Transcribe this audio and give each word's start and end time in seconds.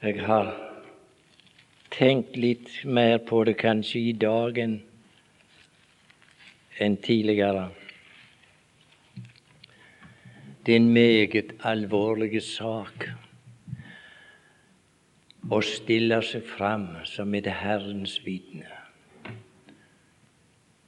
Jeg 0.00 0.22
har 0.24 0.46
tenkt 1.92 2.38
litt 2.40 2.70
mer 2.88 3.18
på 3.28 3.42
det 3.44 3.52
kanskje 3.60 4.00
i 4.00 4.12
dag 4.16 4.56
enn 4.56 4.78
tidligere. 7.04 7.66
Det 10.64 10.72
er 10.72 10.78
en 10.80 10.86
meget 10.94 11.52
alvorlig 11.68 12.40
sak 12.46 13.04
å 15.52 15.58
stille 15.68 16.22
seg 16.30 16.48
fram 16.48 16.86
som 17.10 17.36
et 17.36 17.50
Herrens 17.60 18.14
vitne 18.24 18.72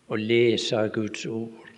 og 0.09 0.25
lese 0.25 0.87
Guds 0.97 1.27
ord 1.29 1.69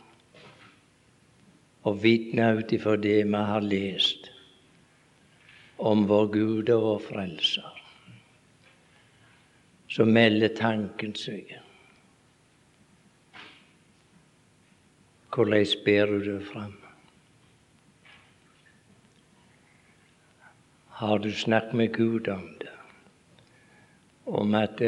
og 1.82 1.98
vitne 2.06 2.52
ut 2.60 2.76
ifra 2.78 2.94
det 3.08 3.18
vi 3.26 3.42
har 3.50 3.66
lest 3.74 4.30
om 5.76 6.06
vår 6.06 6.26
Gud 6.32 6.70
og 6.70 6.82
vår 6.82 7.02
Frelser. 7.08 7.80
Så 9.88 10.04
melder 10.04 10.54
tanken 10.58 11.14
seg. 11.18 11.50
Hvordan 15.34 15.66
bærer 15.84 16.18
du 16.18 16.30
det 16.38 16.46
fram? 16.46 16.74
Har 20.94 21.18
du 21.18 21.32
snakket 21.32 21.74
med 21.74 21.92
Gud 21.94 22.28
om 22.28 22.46
det? 22.60 22.70
Om 24.26 24.54
at 24.54 24.80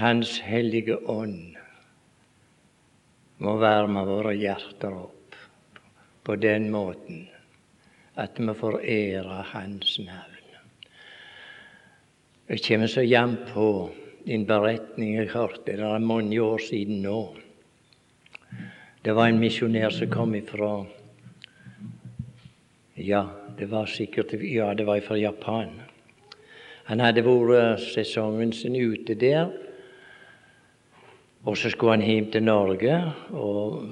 Hans 0.00 0.38
hellige 0.38 0.96
ånd 1.08 1.56
må 3.38 3.56
varme 3.62 4.02
våre 4.06 4.34
hjerter 4.36 4.94
opp 4.94 5.38
på 6.26 6.36
den 6.36 6.68
måten 6.70 7.28
at 8.20 8.38
vi 8.38 8.54
får 8.54 8.80
ære 8.84 9.44
Hans 9.52 9.98
navn. 9.98 10.36
Jeg 12.50 12.60
kommer 12.66 12.86
så 12.86 13.02
jevnt 13.06 13.46
på 13.54 13.90
en 14.26 14.46
beretning 14.46 15.16
jeg 15.16 15.30
hørte, 15.32 15.64
det 15.66 15.80
er 15.80 15.98
mange 15.98 16.42
år 16.42 16.58
siden 16.58 17.02
nå. 17.02 17.36
Det 19.04 19.14
var 19.16 19.30
en 19.30 19.40
misjonær 19.40 19.94
som 19.94 20.10
kom 20.10 20.34
ifra 20.34 20.84
Ja, 23.00 23.24
det 23.58 23.70
var 23.70 23.86
sikkert 23.86 24.34
Ja, 24.42 24.74
det 24.74 24.86
var 24.86 25.00
fra 25.00 25.16
Japan. 25.16 25.80
Han 26.84 27.00
hadde 27.00 27.24
vært 27.24 27.80
sesongen 27.80 28.52
sin 28.52 28.76
ute 28.76 29.14
der 29.14 29.48
og 31.44 31.56
så 31.56 31.70
skulle 31.70 31.96
han 31.96 32.04
hjem 32.04 32.30
til 32.32 32.42
Norge. 32.42 33.12
og 33.30 33.84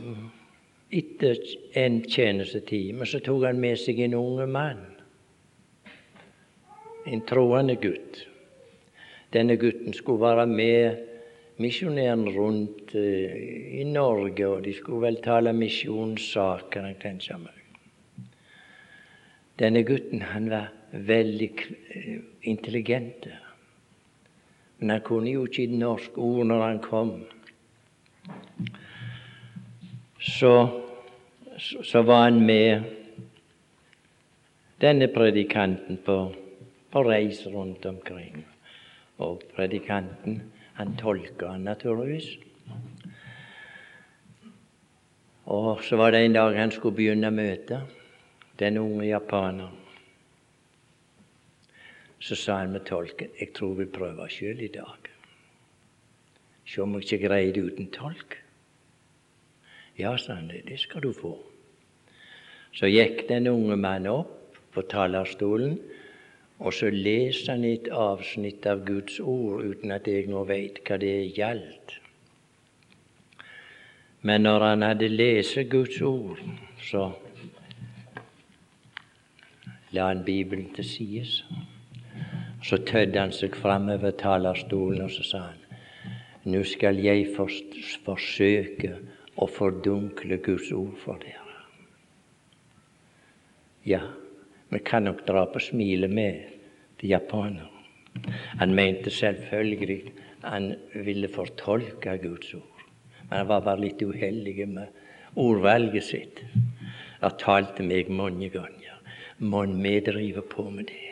Etter 0.91 1.37
en 1.77 2.01
tjenestetime 2.09 3.07
så 3.07 3.21
tok 3.21 3.43
han 3.45 3.59
med 3.61 3.77
seg 3.77 3.99
en 4.07 4.15
unge 4.17 4.47
mann. 4.49 4.81
En 7.09 7.21
troende 7.29 7.77
gutt. 7.81 8.23
Denne 9.33 9.59
gutten 9.61 9.93
skulle 9.93 10.25
være 10.25 10.47
med 10.49 11.05
misjonæren 11.61 12.25
rundt 12.33 12.95
uh, 12.97 13.37
i 13.81 13.85
Norge, 13.85 14.47
og 14.49 14.65
de 14.65 14.73
skulle 14.73 15.11
vel 15.11 15.21
tale 15.25 15.53
misjonssaker. 15.53 16.89
Denne 19.61 19.85
gutten 19.85 20.25
han 20.33 20.49
var 20.49 20.73
veldig 20.93 21.51
uh, 21.53 22.17
intelligent. 22.49 23.29
Men 24.79 24.97
han 24.97 25.05
kunne 25.05 25.37
jo 25.37 25.45
ikke 25.45 25.69
norsk 25.69 26.17
ord 26.17 26.47
når 26.49 26.65
han 26.65 26.81
kom 26.81 27.19
så, 30.19 30.83
så 31.59 32.03
var 32.03 32.23
han 32.23 32.41
med 32.47 32.83
denne 34.81 35.09
predikanten 35.09 35.99
på, 36.05 36.19
på 36.91 37.03
reis 37.03 37.47
rundt 37.47 37.87
omkring. 37.87 38.45
Og 39.19 39.43
predikanten, 39.55 40.43
han 40.75 40.95
tolka 40.97 41.51
han 41.55 41.67
naturligvis. 41.67 42.37
Og 45.49 45.85
så 45.85 45.97
var 45.97 46.11
det 46.11 46.25
en 46.25 46.37
dag 46.37 46.57
han 46.59 46.71
skulle 46.71 46.97
begynne 46.97 47.31
møtet, 47.31 47.81
den 48.59 48.79
unge 48.79 49.07
japaneren. 49.07 49.75
Så 52.19 52.35
sa 52.35 52.59
han 52.59 52.73
med 52.75 52.85
tolken 52.87 53.31
jeg 53.39 53.53
tror 53.55 53.75
vi 53.79 53.87
prøver 53.87 54.29
sjøl 54.29 54.61
i 54.61 54.73
dag. 54.75 55.11
Se 56.67 56.83
om 56.83 56.95
jeg 56.99 57.07
ikke 57.07 57.29
greier 57.29 57.55
det 57.55 57.63
uten 57.65 57.91
tolk. 57.95 58.37
Ja, 59.99 60.17
sa 60.19 60.35
han, 60.39 60.51
det 60.67 60.79
skal 60.79 61.03
du 61.03 61.13
få. 61.13 61.33
Så 62.73 62.87
gikk 62.87 63.25
den 63.29 63.49
unge 63.51 63.77
mannen 63.77 64.13
opp 64.13 64.59
på 64.75 64.85
talerstolen, 64.87 65.79
og 66.59 66.75
så 66.75 66.91
leste 66.95 67.55
han 67.55 67.65
et 67.67 67.89
avsnitt 67.91 68.67
av 68.67 68.85
Guds 68.87 69.19
ord 69.19 69.65
uten 69.67 69.95
at 69.95 70.07
jeg 70.07 70.29
nå 70.31 70.45
veit 70.47 70.79
hva 70.87 70.99
det 71.03 71.17
gjaldt. 71.35 71.97
Men 74.23 74.47
når 74.47 74.67
han 74.69 74.87
hadde 74.87 75.11
lest 75.11 75.59
Guds 75.71 76.01
ord, 76.03 76.39
så 76.83 77.11
la 79.95 80.09
han 80.11 80.25
Bibelen 80.27 80.71
til 80.75 80.87
sides. 80.87 81.43
Så 82.63 82.79
tødde 82.87 83.19
han 83.19 83.33
seg 83.33 83.55
framover 83.57 84.15
talerstolen, 84.19 85.07
og 85.07 85.15
så 85.15 85.27
sa 85.27 85.45
han 85.51 85.65
nå 86.49 86.63
skal 86.65 86.97
jeg 87.03 87.27
forsøke 87.35 88.97
og 89.39 89.51
fordunkle 89.55 90.41
Guds 90.43 90.71
ord 90.75 90.97
for 91.03 91.21
dere. 91.23 91.45
Ja, 93.87 94.03
vi 94.69 94.79
kan 94.85 95.07
nok 95.07 95.23
dra 95.27 95.47
på 95.49 95.63
smilet 95.63 96.11
med 96.11 96.41
til 97.01 97.15
japaneren. 97.15 97.75
Han 98.59 98.75
mente 98.75 99.11
selvfølgelig 99.15 100.13
han 100.43 100.75
ville 100.95 101.29
fortolke 101.29 102.19
Guds 102.23 102.55
ord. 102.55 102.85
Men 103.29 103.39
han 103.39 103.49
var 103.49 103.65
bare 103.67 103.83
litt 103.83 104.03
uheldig 104.03 104.69
med 104.69 104.87
ordvalget 105.39 106.05
sitt. 106.05 106.43
Han 107.21 107.39
talte 107.41 107.87
meg 107.87 108.11
mange 108.11 108.51
ganger. 108.55 108.99
Mon 109.39 109.77
vi 109.83 109.99
driver 110.03 110.43
på 110.43 110.69
med 110.71 110.91
det? 110.91 111.05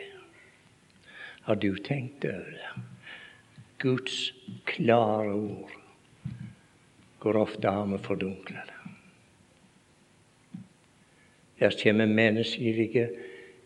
Har 1.47 1.55
du 1.55 1.75
tenkt 1.79 2.25
over 2.25 2.55
det? 2.55 2.85
Guds 3.79 4.33
klare 4.65 5.33
ord 5.33 5.76
hvor 7.27 7.41
ofte 7.41 7.67
har 7.67 7.85
vi 7.91 7.97
fordunkla 7.99 8.61
det? 8.67 8.73
Her 11.59 11.73
kommer 11.83 12.05
menneskelige 12.05 13.09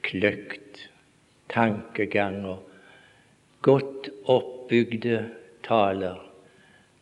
kløkt, 0.02 0.90
tankeganger, 1.50 2.58
godt 3.62 4.10
oppbygde 4.26 5.30
taler. 5.64 6.28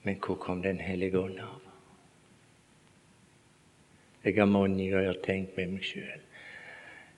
Men 0.03 0.17
hvor 0.25 0.35
kom 0.35 0.61
Den 0.61 0.79
hellige 0.79 1.19
ånd 1.19 1.39
av? 1.39 1.61
Jeg 4.23 4.35
har 4.35 4.45
mange 4.45 4.89
ganger 4.89 5.15
tenkt 5.23 5.55
med 5.57 5.77
meg 5.77 5.85
sjøl. 5.85 6.25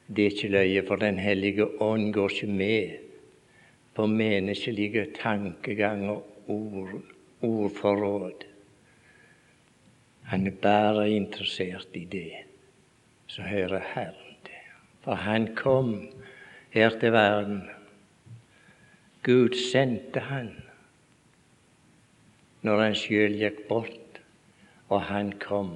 Det 0.08 0.25
er 0.25 0.35
ikke 0.35 0.52
løye, 0.53 0.85
for 0.85 1.02
Den 1.02 1.18
hellige 1.18 1.66
ånd 1.81 2.13
går 2.13 2.29
ikke 2.29 2.47
med 2.47 2.97
på 3.96 4.06
menneskelige 4.06 5.08
tankeganger, 5.18 6.22
ord, 6.47 7.02
ordforråd. 7.41 8.51
Han 10.31 10.47
er 10.47 10.52
bare 10.64 11.09
interessert 11.12 11.96
i 12.00 12.06
det 12.08 12.46
som 13.28 13.44
hører 13.44 13.81
Herren 13.94 14.38
til. 14.46 14.68
For 15.03 15.19
han 15.19 15.50
kom 15.56 15.90
her 16.72 16.94
til 17.00 17.12
verden. 17.12 17.66
Gud 19.24 19.58
sendte 19.59 20.20
han 20.20 20.53
når 22.62 22.84
han 22.84 22.96
sjøl 22.96 23.36
gikk 23.41 23.59
bort, 23.68 24.22
og 24.88 25.02
han 25.09 25.34
kom. 25.41 25.74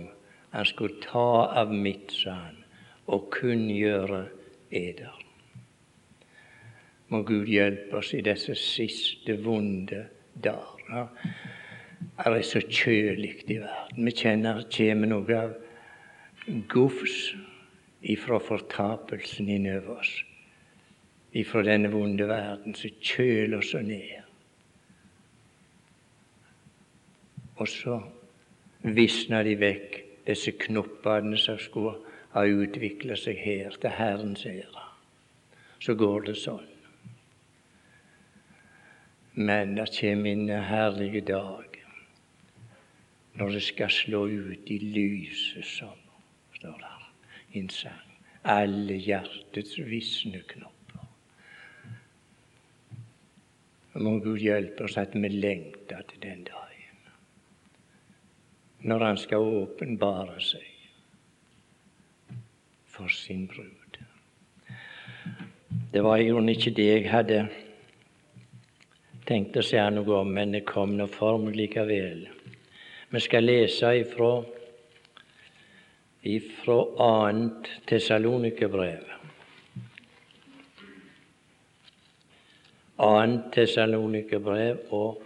Han 0.54 0.68
skulle 0.70 1.02
ta 1.04 1.28
av 1.60 1.74
mitt, 1.74 2.14
sa 2.14 2.38
han, 2.46 2.60
og 3.12 3.28
kunngjøre 3.34 4.22
eder. 4.72 5.20
Må 7.12 7.26
Gud 7.28 7.50
hjelpe 7.50 8.00
oss 8.00 8.14
i 8.16 8.24
disse 8.24 8.56
siste 8.56 9.36
vonde 9.44 10.06
dager. 10.44 11.10
Det 12.16 12.32
er 12.32 12.42
så 12.48 12.62
kjølig 12.64 13.34
i 13.52 13.58
verden. 13.60 14.06
Vi 14.06 14.12
kjenner 14.16 14.62
det 14.62 14.70
kommer 14.72 15.10
noe 15.12 15.40
av 15.40 16.62
gufs 16.72 17.34
ifra 18.08 18.40
fortapelsen 18.40 19.50
innover 19.52 20.00
oss. 20.00 20.14
Ifra 21.36 21.66
denne 21.68 21.92
vonde 21.92 22.28
verden 22.30 22.78
som 22.78 22.94
kjøler 23.04 23.58
oss 23.60 23.74
ned. 23.84 24.22
Og 27.60 27.68
så 27.68 28.00
visna 28.96 29.44
de 29.44 29.58
vekk, 29.60 30.00
disse 30.26 30.56
knoppene 30.64 31.36
som 31.40 31.60
skulle 31.60 31.98
ha 32.32 32.46
utvikla 32.48 33.20
seg 33.20 33.44
her 33.44 33.76
til 33.82 33.92
Herrens 33.92 34.48
ære. 34.48 34.88
Så 35.84 36.00
går 36.00 36.30
det 36.30 36.40
sånn. 36.40 36.72
Men 39.36 39.76
det 39.76 39.92
kommer 40.00 40.32
en 40.32 40.64
herlig 40.64 41.26
dag 41.28 41.65
når 43.36 43.56
det 43.58 43.64
skal 43.64 43.92
slå 43.92 44.26
ut 44.28 44.72
i 44.72 44.78
lyset 44.80 45.66
som, 45.68 45.98
står 46.56 46.78
der 46.80 47.08
i 47.52 47.60
en 47.60 47.70
sang, 47.70 48.14
alle 48.44 49.00
hjertets 49.02 49.78
visne 49.80 50.42
knopper. 50.48 51.08
Må 53.96 54.18
Gud 54.20 54.40
hjelpe 54.44 54.88
oss 54.88 54.98
at 55.00 55.16
vi 55.16 55.30
lengter 55.32 56.04
til 56.10 56.22
den 56.24 56.44
dagen 56.44 56.62
når 58.86 59.02
Han 59.02 59.18
skal 59.18 59.42
åpenbare 59.64 60.36
seg 60.46 60.66
for 62.86 63.10
sin 63.10 63.48
brud. 63.48 63.98
Det 65.94 66.04
var 66.04 66.22
jo 66.22 66.44
ikke 66.48 66.74
det 66.76 66.86
jeg 66.86 67.10
hadde 67.10 67.40
tenkt 69.26 69.58
å 69.58 69.64
si 69.66 69.80
noe 69.96 70.20
om, 70.22 70.30
men 70.38 70.54
det 70.54 70.68
kom 70.70 70.94
nå 71.00 71.08
meg 71.42 71.58
likevel. 71.58 72.28
Vi 73.10 73.20
skal 73.20 73.44
lese 73.44 73.98
ifra, 73.98 74.44
ifra 76.22 76.78
annet 77.06 77.70
Tessalonikerbrev. 77.86 79.04
Annet 82.98 83.52
Tessalonikerbrev 83.54 84.82
og 84.90 85.24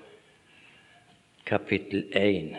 kapittel 1.48 2.04
1. 2.12 2.58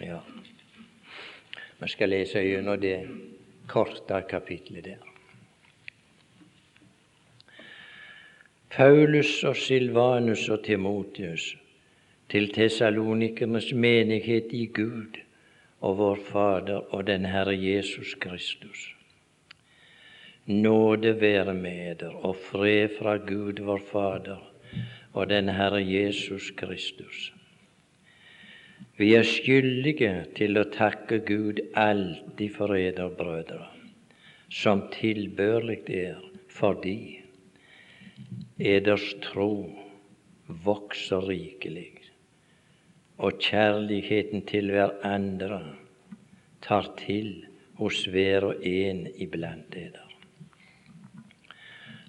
Ja. 0.00 0.22
Vi 1.78 1.88
skal 1.88 2.14
lese 2.14 2.46
gjennom 2.46 2.80
det 2.80 2.98
korte 3.68 4.22
kapitlet 4.30 4.84
der. 4.84 5.09
Paulus 8.70 9.44
og 9.44 9.56
Silvanus 9.56 10.44
og 10.48 10.60
Timotius 10.62 11.56
til 12.30 12.52
Tessalonikernes 12.54 13.72
menighet 13.74 14.52
i 14.54 14.66
Gud 14.66 15.16
og 15.80 15.96
vår 15.98 16.20
Fader 16.28 16.94
og 16.94 17.06
den 17.06 17.24
Herre 17.26 17.56
Jesus 17.58 18.14
Kristus. 18.14 18.94
Nåde 20.46 21.20
være 21.20 21.54
med 21.54 21.94
dere 22.04 22.22
og 22.22 22.36
fred 22.36 22.94
fra 22.98 23.16
Gud 23.16 23.58
vår 23.58 23.82
Fader 23.90 24.52
og 25.12 25.30
den 25.30 25.48
Herre 25.48 25.82
Jesus 25.82 26.50
Kristus. 26.50 27.32
Vi 28.96 29.14
er 29.14 29.26
skyldige 29.26 30.12
til 30.36 30.60
å 30.60 30.68
takke 30.70 31.18
Gud 31.26 31.58
alltid 31.74 32.54
for 32.54 32.78
eder 32.78 33.10
brødre, 33.18 33.66
som 34.50 34.86
tilbørlig 34.94 35.82
er 35.88 36.22
fordi 36.48 37.19
eders 38.60 39.14
tro 39.24 39.70
vokser 40.64 41.24
rikelig, 41.24 41.96
og 43.16 43.40
kjærligheten 43.40 44.44
til 44.48 44.72
hverandre 44.74 45.62
tar 46.64 46.90
til 47.00 47.46
hos 47.80 48.04
hver 48.12 48.50
og 48.50 48.66
en 48.66 49.06
iblant 49.16 49.76
eder. 49.76 50.06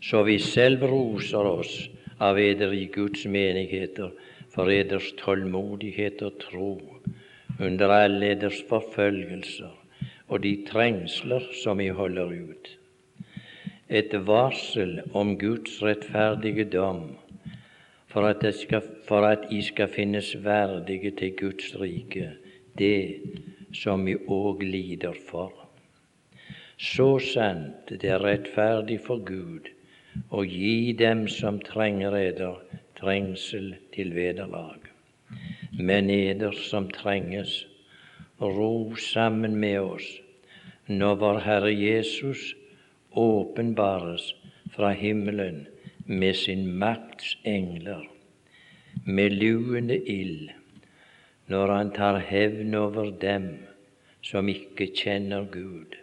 Så 0.01 0.23
vi 0.27 0.39
selv 0.39 0.83
roser 0.91 1.47
oss 1.47 1.75
av 2.19 2.39
eder 2.39 2.73
i 2.75 2.87
Guds 2.91 3.23
menigheter 3.25 4.11
for 4.51 4.71
eders 4.73 5.11
tålmodighet 5.21 6.21
og 6.27 6.39
tro 6.41 6.71
under 7.61 7.93
alle 7.95 8.33
eders 8.35 8.59
forfølgelser 8.67 9.71
og 10.27 10.43
de 10.43 10.55
trengsler 10.67 11.47
som 11.63 11.79
vi 11.79 11.87
holder 11.95 12.33
ut. 12.33 12.75
Et 13.91 14.13
varsel 14.27 15.01
om 15.11 15.33
Guds 15.35 15.81
rettferdige 15.83 16.63
dom, 16.71 17.17
for 18.07 18.23
at, 18.29 18.45
skal, 18.55 18.85
for 19.03 19.25
at 19.27 19.49
I 19.51 19.59
skal 19.67 19.89
finnes 19.91 20.29
verdige 20.45 21.11
til 21.19 21.33
Guds 21.35 21.73
rike, 21.75 22.29
det 22.79 23.19
som 23.75 24.07
I 24.07 24.15
òg 24.15 24.63
lider 24.63 25.17
for. 25.27 25.51
Så 26.79 27.09
sant 27.19 27.91
det 27.91 28.07
er 28.13 28.23
rettferdig 28.23 29.01
for 29.03 29.19
Gud 29.27 29.67
å 30.31 30.45
gi 30.47 30.93
dem 30.95 31.25
som 31.27 31.59
trenger 31.59 32.15
eder, 32.15 32.63
trengsel 32.95 33.73
til 33.91 34.15
vederlag. 34.15 34.87
Men 35.75 36.09
eder 36.09 36.55
som 36.55 36.87
trenges, 36.95 37.65
ro 38.39 38.95
sammen 38.95 39.59
med 39.59 39.79
oss 39.83 40.09
når 40.87 41.21
vår 41.21 41.43
Herre 41.45 41.75
Jesus 41.75 42.53
åpenbares 43.11 44.35
fra 44.75 44.91
himmelen 44.91 45.67
med 46.05 46.33
sin 46.35 46.77
makts 46.79 47.37
engler, 47.43 48.07
med 49.05 49.29
luende 49.29 49.97
ild, 50.09 50.49
når 51.47 51.67
han 51.67 51.91
tar 51.91 52.19
hevn 52.19 52.75
over 52.75 53.11
dem 53.21 53.49
som 54.21 54.49
ikke 54.49 54.87
kjenner 54.95 55.45
Gud, 55.51 55.97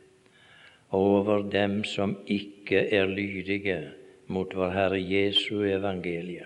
og 0.88 1.00
over 1.00 1.42
dem 1.50 1.84
som 1.84 2.16
ikke 2.26 2.88
er 2.92 3.06
lydige 3.06 3.80
mot 4.26 4.54
vår 4.56 4.70
Herre 4.70 5.00
Jesu 5.00 5.62
evangelie. 5.64 6.44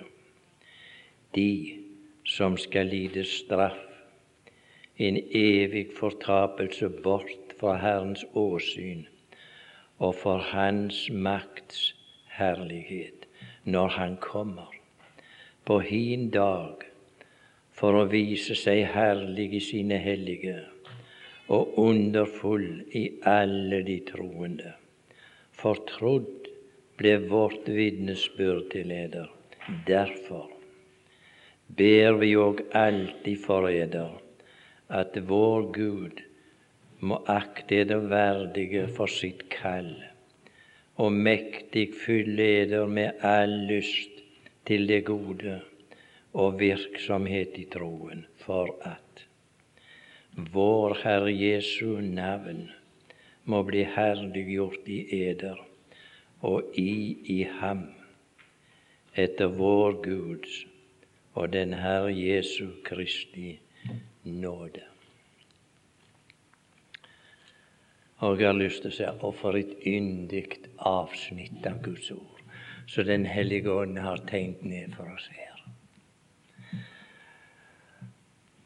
de 1.35 1.79
som 2.25 2.57
skal 2.57 2.87
lide 2.87 3.25
straff, 3.25 3.79
en 4.99 5.17
evig 5.35 5.87
fortapelse 5.97 6.89
bort 7.03 7.57
fra 7.61 7.77
Herrens 7.77 8.25
åsyn 8.35 9.07
og 10.03 10.15
for 10.19 10.43
Hans 10.51 11.07
makts 11.15 11.93
herlighet 12.37 13.29
når 13.65 13.89
Han 13.97 14.17
kommer 14.21 14.73
på 15.65 15.79
hin 15.87 16.31
dag 16.35 16.83
for 17.79 17.97
å 18.01 18.09
vise 18.11 18.57
seg 18.59 18.83
herlig 18.95 19.53
i 19.59 19.63
sine 19.63 20.01
hellige 20.03 20.59
og 21.55 21.79
underfull 21.79 22.67
i 22.99 23.05
alle 23.29 23.83
de 23.87 23.99
troende. 24.09 24.73
Fortrodd 25.63 26.49
ble 26.99 27.15
vårt 27.31 27.69
vitnesbyrd 27.69 28.71
til 28.75 28.93
eder. 28.95 29.29
Derfor 29.87 30.49
ber 31.79 32.19
vi 32.21 32.35
òg 32.39 32.65
alltid 32.79 33.41
for 33.47 33.71
eder 33.71 34.19
at 34.93 35.17
vår 35.29 35.69
Gud 35.77 36.23
må 37.03 37.19
akte 37.27 37.81
eder 37.83 38.05
verdige 38.11 38.87
for 38.97 39.11
sitt 39.11 39.49
kall, 39.51 39.91
og 41.03 41.11
mektig 41.13 41.89
fylle 41.99 42.47
eder 42.63 42.87
med 42.87 43.25
all 43.27 43.55
lyst 43.71 44.21
til 44.69 44.87
det 44.87 45.01
gode 45.09 45.57
og 46.33 46.61
virksomhet 46.61 47.59
i 47.59 47.65
troen, 47.73 48.23
for 48.45 48.71
at 48.87 49.25
vår 50.55 50.95
Herre 51.03 51.33
Jesu 51.35 51.99
navn 52.01 52.69
må 53.45 53.65
bli 53.67 53.83
herliggjort 53.97 54.87
i 54.87 55.01
eder 55.25 55.59
og 56.47 56.79
i 56.79 57.19
i 57.35 57.43
ham, 57.59 57.83
etter 59.19 59.51
vår 59.59 59.99
Guds 60.07 60.63
og 61.35 61.53
den 61.53 61.75
Herre 61.83 62.15
Jesu 62.15 62.71
Kristi 62.87 63.59
nåde. 64.25 64.92
Og 68.23 68.39
jeg 68.39 68.47
har 68.47 68.59
lyst 68.59 68.85
til 68.85 68.93
å 68.93 68.95
si 68.95 69.09
og 69.11 69.35
for 69.41 69.59
et 69.59 69.73
yndig 69.87 70.45
avsnitt 70.79 71.67
av 71.67 71.81
Guds 71.83 72.11
ord 72.15 72.33
så 72.87 73.03
Den 73.03 73.25
hellige 73.27 73.71
ånd 73.73 73.99
har 73.99 74.21
tegnet 74.29 74.65
ned 74.65 74.95
for 74.97 75.09
oss 75.15 75.29
her. 75.33 75.53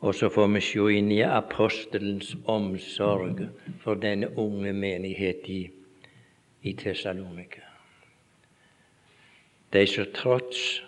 Og 0.01 0.15
så 0.15 0.29
får 0.31 0.49
vi 0.55 0.63
se 0.65 0.87
inn 0.99 1.13
i 1.15 1.23
apostelens 1.23 2.35
omsorg 2.51 3.47
for 3.85 3.99
denne 4.03 4.29
unge 4.37 4.73
menighet 4.73 5.49
i, 5.51 5.63
i 6.63 6.73
Tessalonika. 6.75 7.63
De 9.73 9.83
som 9.87 10.11
trots 10.15 10.83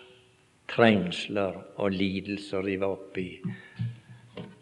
trengsler 0.69 1.57
og 1.75 1.95
lidelser 1.95 2.65
de 2.67 2.77
var 2.79 2.95
oppi, 2.95 3.29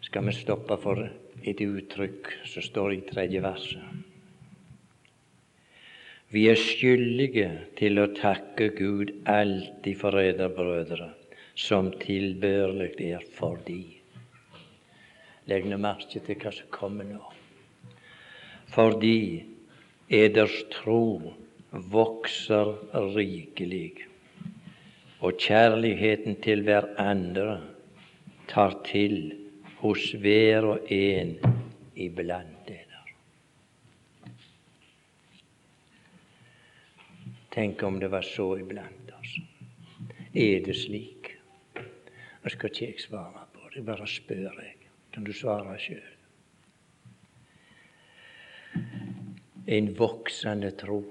skal 0.02 0.26
vi 0.26 0.34
stoppe 0.38 0.78
for 0.82 1.04
et 1.44 1.60
uttrykk 1.62 2.32
som 2.48 2.64
står 2.64 2.96
i 2.96 3.02
tredje 3.10 3.42
verset. 3.44 3.97
Vi 6.28 6.42
er 6.50 6.58
skyldige 6.60 7.46
til 7.78 7.96
å 8.02 8.10
takke 8.12 8.66
Gud 8.76 9.14
alltid 9.32 9.96
for 9.96 10.18
eder 10.20 10.50
brødre, 10.52 11.06
som 11.56 11.88
tilbørlig 12.02 12.90
er 13.06 13.24
for 13.38 13.56
de. 13.64 13.80
Legg 15.48 15.64
nå 15.70 15.78
merke 15.80 16.20
til 16.20 16.36
hva 16.36 16.52
som 16.52 16.68
kommer 16.74 17.08
nå. 17.08 17.22
Fordi 18.74 19.40
eders 20.12 20.58
tro 20.74 21.32
vokser 21.96 22.74
rikelig 23.14 24.04
og 25.24 25.40
kjærligheten 25.40 26.36
til 26.44 26.66
hverandre 26.68 27.56
tar 28.52 28.76
til 28.84 29.32
hos 29.80 30.10
hver 30.20 30.74
og 30.74 30.92
en 30.92 31.34
iblant 31.96 32.68
dere. 32.68 32.84
Tenk 37.58 37.82
om 37.82 37.98
det 37.98 38.12
var 38.12 38.22
så 38.22 38.52
iblant 38.60 39.10
oss. 39.18 39.32
Er 40.30 40.62
det 40.62 40.76
slik? 40.78 41.32
Nå 41.74 42.52
skal 42.54 42.70
ikke 42.70 42.86
jeg 42.86 43.02
svare 43.02 43.48
på 43.50 43.72
det, 43.74 43.82
bare 43.82 44.06
spør 44.06 44.62
jeg. 44.62 44.76
Kan 45.10 45.26
du 45.26 45.34
svare 45.34 45.74
sjøl? 45.82 46.06
en 49.68 49.88
voksende 49.92 50.70
tro. 50.80 51.02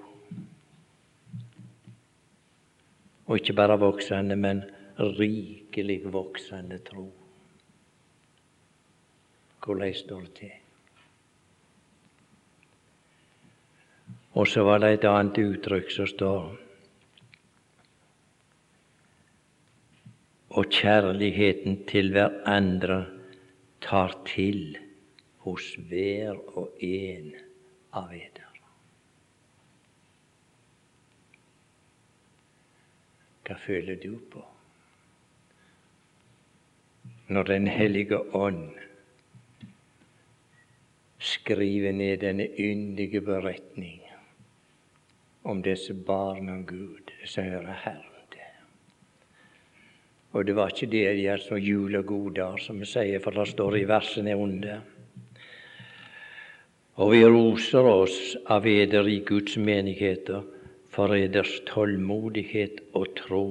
Og 3.27 3.37
ikke 3.37 3.53
bare 3.53 3.77
voksende, 3.77 4.35
men 4.35 4.63
rikelig 4.97 5.99
voksende 6.13 6.79
tro. 6.87 7.05
Hvordan 9.65 9.93
står 9.93 10.21
det 10.25 10.33
til? 10.39 10.66
Og 14.37 14.47
så 14.47 14.63
var 14.63 14.83
det 14.83 14.89
et 14.93 15.05
annet 15.09 15.37
uttrykk 15.41 15.91
som 15.93 16.07
står 16.09 16.43
Og 20.57 20.73
kjærligheten 20.73 21.79
til 21.89 22.11
hverandre 22.13 22.99
tar 23.81 24.13
til 24.25 24.77
hos 25.45 25.67
hver 25.89 26.37
og 26.57 26.81
en 26.81 27.33
av 27.93 28.13
eder. 28.13 28.61
Hva 33.45 33.57
føler 33.65 33.99
du 34.01 34.17
på 34.31 34.43
når 37.27 37.43
Den 37.43 37.67
hellige 37.67 38.19
ånd 38.35 38.69
skriver 41.19 41.91
ned 41.91 42.21
denne 42.23 42.47
yndige 42.59 43.21
beretning 43.21 44.06
om 45.47 45.61
disse 45.63 45.93
barna 45.93 46.57
av 46.57 46.65
Gud 46.67 47.11
som 47.25 47.47
hører 47.47 47.79
Herren 47.85 48.25
til. 48.33 48.55
Og 50.35 50.43
det 50.45 50.55
var 50.57 50.73
ikke 50.73 50.89
det 50.91 51.05
de 51.15 51.27
er 51.31 51.39
så 51.39 51.55
julegoder, 51.55 52.59
som 52.59 52.81
vi 52.83 52.89
sier, 52.89 53.21
for 53.23 53.31
det 53.31 53.47
står 53.53 53.77
i 53.79 53.85
versene 53.87 54.35
under. 54.35 54.81
Og 56.97 57.13
vi 57.13 57.21
roser 57.23 57.87
oss 57.87 58.35
av 58.51 58.67
eder 58.67 59.07
i 59.07 59.21
Guds 59.23 59.55
menigheter 59.61 60.43
for 60.91 61.15
eders 61.15 61.53
tålmodighet 61.69 62.81
og 62.97 63.07
tro 63.21 63.47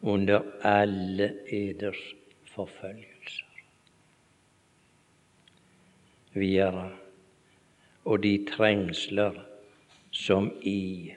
under 0.00 0.46
alle 0.64 1.32
eders 1.52 2.00
forfølgelser. 2.54 3.46
Videre, 6.32 6.88
og 8.06 8.22
de 8.22 8.36
trengsler 8.48 9.49
som 10.20 10.50
I 10.62 11.14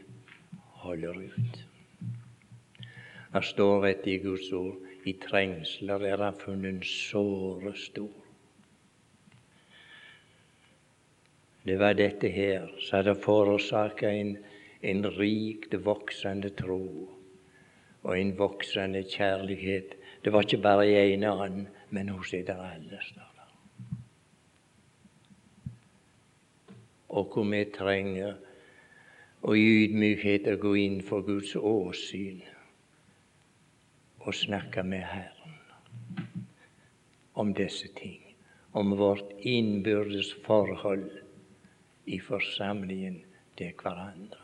holder 0.83 1.21
ut. 1.21 1.63
Det 3.33 3.41
står 3.43 3.87
et 3.89 4.07
i 4.07 4.17
Guds 4.23 4.51
ord 4.55 5.07
i 5.09 5.13
trengsler 5.19 6.05
er 6.07 6.21
han 6.23 6.37
funnet 6.39 6.85
såre 6.87 7.73
stor. 7.75 8.13
Det 11.63 11.75
var 11.79 11.97
dette 11.99 12.31
her 12.31 12.69
som 12.77 12.99
hadde 12.99 13.15
forårsaka 13.25 14.11
en, 14.11 14.37
en 14.83 15.09
rikt 15.17 15.75
voksende 15.83 16.53
tro 16.59 17.09
og 18.03 18.15
en 18.15 18.33
voksende 18.39 19.03
kjærlighet. 19.07 19.97
Det 20.23 20.31
var 20.31 20.47
ikke 20.47 20.63
bare 20.63 20.87
i 20.87 21.13
en 21.17 21.27
annen, 21.27 21.67
men 21.89 22.09
hos 22.15 22.31
dere 22.31 22.71
alle. 22.77 22.99
steder. 23.03 23.29
Og 27.09 27.31
hvor 27.33 27.43
vi 27.51 27.63
trenger 27.75 28.35
og 29.43 29.57
i 29.59 29.63
ydmykhet 29.83 30.47
å 30.47 30.59
gå 30.59 30.73
inn 30.79 31.01
for 31.03 31.25
Guds 31.27 31.51
åsyn 31.59 32.39
og 34.23 34.31
snakke 34.39 34.85
med 34.87 35.03
Herren 35.03 35.57
om 37.33 37.51
disse 37.57 37.89
ting, 37.97 38.21
om 38.71 38.93
vårt 38.97 39.33
innbyrdes 39.39 40.31
forhold 40.45 41.09
i 42.05 42.19
forsamlingen 42.23 43.19
til 43.57 43.73
hverandre, 43.81 44.39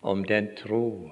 om 0.00 0.24
den 0.24 0.52
tro 0.56 1.10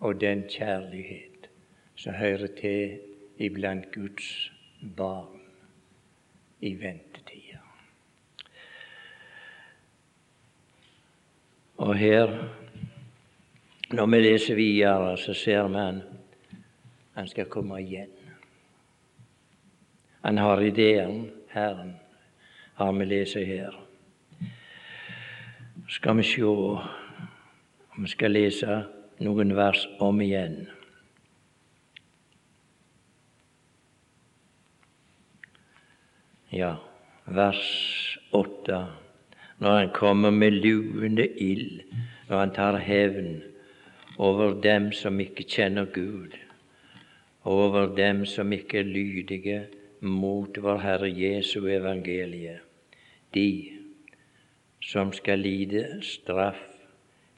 og 0.00 0.20
den 0.20 0.46
kjærlighet 0.48 1.48
som 1.96 2.16
hører 2.18 2.52
til 2.60 2.98
iblant 3.42 3.90
Guds 3.92 4.30
barn 4.96 5.40
i 6.60 6.74
ventetid. 6.80 7.23
Og 11.76 11.94
her, 11.98 12.30
når 13.90 14.06
vi 14.06 14.20
leser 14.20 14.54
videre, 14.54 15.16
så 15.18 15.34
ser 15.34 15.68
vi 15.68 15.78
han 15.78 16.02
han 17.14 17.28
skal 17.28 17.46
komme 17.46 17.78
igjen. 17.78 18.10
Han 20.22 20.38
har 20.38 20.60
ideen, 20.60 21.30
Herren, 21.48 21.94
har 22.74 22.92
vi 22.92 23.04
lest 23.04 23.36
her. 23.36 23.74
Skal 25.88 26.16
vi 26.16 26.22
se 26.22 26.42
om 26.42 28.02
vi 28.02 28.08
skal 28.10 28.34
lese 28.34 28.80
noen 29.22 29.54
vers 29.54 29.84
om 30.02 30.20
igjen. 30.24 30.64
Ja, 36.50 36.76
vers 37.26 37.62
åtte 38.34 38.82
når 39.58 39.78
han 39.78 39.90
kommer 39.94 40.30
med 40.30 40.50
luende 40.50 41.28
ild, 41.38 41.80
når 42.28 42.38
han 42.38 42.54
tar 42.54 42.76
hevn 42.76 43.42
over 44.18 44.60
dem 44.60 44.92
som 44.92 45.20
ikke 45.20 45.44
kjenner 45.44 45.84
Gud, 45.84 46.34
over 47.44 47.94
dem 47.96 48.24
som 48.26 48.52
ikke 48.52 48.78
er 48.78 48.90
lydige 48.90 49.66
mot 50.00 50.58
vår 50.62 50.78
Herre 50.78 51.10
Jesu 51.10 51.66
evangelie, 51.66 52.58
de 53.34 53.72
som 54.82 55.12
skal 55.12 55.38
lide 55.38 55.86
straff, 56.02 56.60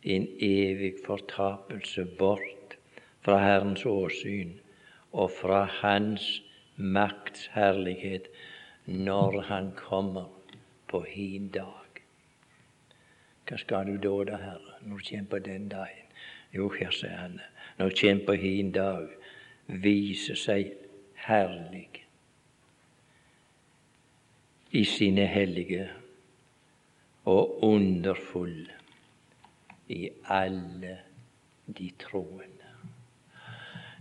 i 0.06 0.12
en 0.14 0.26
evig 0.40 0.92
fortapelse 1.06 2.04
bort 2.18 2.76
fra 3.26 3.40
Herrens 3.42 3.82
åsyn 3.90 4.52
og 5.12 5.32
fra 5.35 5.64
Hans 5.80 6.42
makts 6.76 7.49
herlighet 7.54 8.28
når 8.87 9.40
Han 9.49 9.73
kommer 9.76 10.30
på 10.88 11.00
hin 11.08 11.49
dag. 11.49 11.85
Hva 13.46 13.58
skal 13.62 13.86
du 13.86 13.96
da, 14.02 14.14
da, 14.32 14.40
Herre, 14.42 14.78
når 14.82 14.98
du 14.98 15.04
kommer 15.10 15.38
den 15.38 15.68
dagen? 15.68 16.08
Jo, 16.54 16.68
her 16.68 16.90
sier 16.90 17.16
han, 17.16 17.40
når 17.78 17.92
du 17.92 18.00
kommer 18.00 18.34
hin 18.40 18.72
dag, 18.74 19.06
viser 19.66 20.38
seg 20.38 20.72
herlig 21.26 22.02
i 24.76 24.84
sine 24.84 25.26
hellige 25.30 25.88
og 27.26 27.62
underfull 27.64 28.66
i 29.88 30.08
alle 30.24 30.98
de 31.66 31.90
troende. 31.98 32.72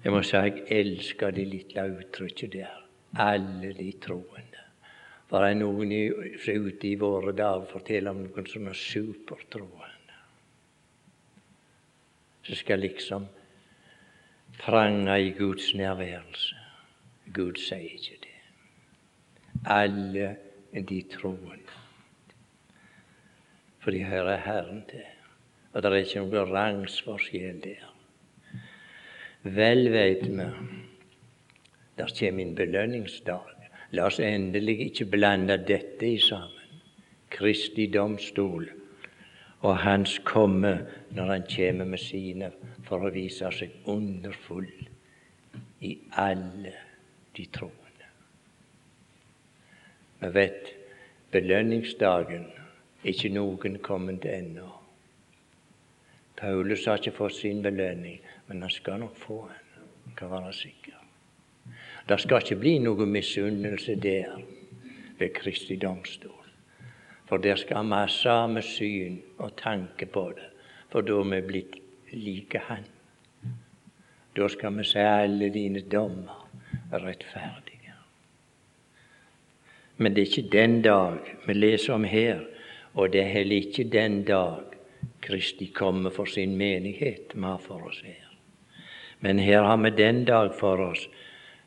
Jeg 0.04 0.14
må 0.14 0.22
si 0.22 0.38
jeg 0.38 0.66
elsker 0.70 1.34
det 1.34 1.48
lille 1.50 1.86
uttrykket 2.00 2.54
der. 2.54 2.82
Alle 3.18 3.74
de 3.74 3.92
troende. 4.02 4.45
For 5.36 5.44
det 5.44 5.58
noen 5.60 5.90
som 6.40 6.64
ute 6.64 6.88
i 6.88 6.96
våre 6.96 7.34
dager 7.36 7.66
forteller 7.68 8.16
om 8.16 8.22
noen 8.24 8.46
som 8.48 8.68
er 8.72 8.78
supertroende. 8.80 10.20
Som 12.48 12.56
skal 12.56 12.80
liksom 12.80 13.26
prange 14.62 15.18
i 15.20 15.34
Guds 15.36 15.74
nærværelse. 15.76 16.56
Gud 17.36 17.60
sier 17.60 17.98
ikke 17.98 18.16
det. 18.22 18.38
Alle 19.76 20.30
de 20.72 21.02
troende. 21.18 21.82
For 23.84 23.92
de 23.92 24.06
hører 24.08 24.40
Herren 24.46 24.86
til. 24.88 25.04
Og 25.74 25.84
det 25.84 25.92
er 25.92 25.98
ikke 26.06 26.24
noen 26.30 26.54
rangsforskjell 26.56 27.60
der. 27.66 27.84
Vel 29.44 29.92
veit 29.92 30.24
vi 30.32 30.48
der 32.00 32.16
kommer 32.22 32.46
en 32.46 32.56
belønningsdag. 32.56 33.55
La 33.96 34.10
oss 34.10 34.20
endelig 34.20 34.80
ikke 34.90 35.06
blande 35.14 35.56
dette 35.68 36.08
i 36.08 36.18
sammen. 36.20 36.82
Kristi 37.32 37.86
domstol 37.92 38.68
og 39.66 39.78
Hans 39.82 40.18
komme 40.28 40.74
når 41.16 41.32
Han 41.32 41.46
kommer 41.56 41.86
med 41.86 42.02
sine 42.04 42.52
for 42.88 43.06
å 43.06 43.14
vise 43.16 43.50
seg 43.56 43.88
underfull 43.90 44.68
i 45.82 45.94
alle 46.12 46.74
de 47.38 47.46
troende. 47.56 48.10
Vi 50.20 50.32
vet 50.36 50.74
belønningsdagen 51.32 52.50
ikke 53.06 53.32
noen 53.32 53.80
kommet 53.86 54.28
ennå. 54.28 54.68
Paulus 56.36 56.86
har 56.86 57.00
ikke 57.00 57.16
fått 57.16 57.40
sin 57.40 57.64
belønning, 57.64 58.20
men 58.48 58.62
han 58.66 58.74
skal 58.74 59.00
nok 59.00 59.16
få 59.18 59.42
en. 59.48 59.66
Han 60.06 60.16
kan 60.20 60.32
være 60.36 60.54
sikker. 60.54 61.05
Det 62.10 62.20
skal 62.22 62.44
ikke 62.44 62.60
bli 62.62 62.78
noe 62.80 63.06
misunnelse 63.10 63.96
der 63.96 64.36
ved 65.20 65.34
Kristi 65.34 65.76
domstol. 65.76 66.32
For 67.26 67.42
der 67.42 67.56
skal 67.56 67.86
vi 67.86 67.98
ha 67.98 68.08
samme 68.08 68.62
syn 68.62 69.18
og 69.38 69.56
tanke 69.58 70.06
på 70.06 70.30
det, 70.36 70.50
for 70.92 71.02
da 71.02 71.18
er 71.20 71.30
vi 71.32 71.42
blitt 71.42 71.80
like 72.14 72.62
Han. 72.68 72.86
Da 74.38 74.48
skal 74.48 74.78
vi 74.78 74.84
se 74.84 75.00
alle 75.00 75.50
dine 75.50 75.82
dommer 75.82 76.46
rettferdige. 76.92 77.94
Men 79.98 80.14
det 80.14 80.22
er 80.22 80.28
ikke 80.28 80.50
den 80.52 80.82
dag 80.82 81.18
vi 81.48 81.54
leser 81.54 81.94
om 81.94 82.04
her, 82.04 82.44
Og 82.96 83.14
det 83.14 83.22
er 83.22 83.28
heller 83.28 83.56
ikke 83.56 83.84
den 83.84 84.24
dag 84.24 84.64
Kristi 85.22 85.66
kommer 85.66 86.10
for 86.10 86.26
sin 86.26 86.56
menighet 86.56 87.34
vi 87.36 87.42
har 87.42 87.58
for 87.58 87.88
oss 87.88 88.02
her. 88.06 88.38
Men 89.20 89.40
her 89.40 89.64
har 89.64 89.78
vi 89.78 89.90
den 89.90 90.26
dag 90.26 90.54
for 90.60 90.78
oss 90.78 91.10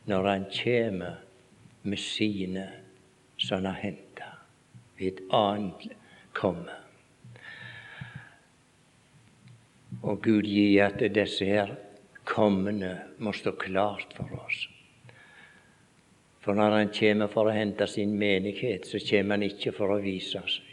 når 0.08 0.28
Han 0.28 0.44
kommer 0.52 1.16
med 1.82 1.98
sine 1.98 2.68
som 3.36 3.56
Han 3.56 3.66
har 3.66 3.80
henta 3.82 4.30
ved 4.98 5.06
et 5.06 5.20
annet 5.32 5.90
komme. 6.32 6.74
Og 10.02 10.22
Gud 10.22 10.48
gi 10.48 10.78
at 10.82 11.00
disse 11.14 11.44
her 11.44 11.74
kommende 12.28 12.94
må 13.18 13.32
stå 13.32 13.52
klart 13.60 14.12
for 14.16 14.32
oss. 14.44 14.66
For 16.40 16.56
når 16.56 16.76
Han 16.76 16.94
kommer 16.94 17.28
for 17.32 17.48
å 17.48 17.56
hente 17.56 17.86
sin 17.90 18.14
menighet, 18.18 18.86
så 18.86 19.00
kommer 19.10 19.36
Han 19.36 19.48
ikke 19.48 19.74
for 19.76 19.92
å 19.92 20.02
vise 20.02 20.40
seg. 20.40 20.64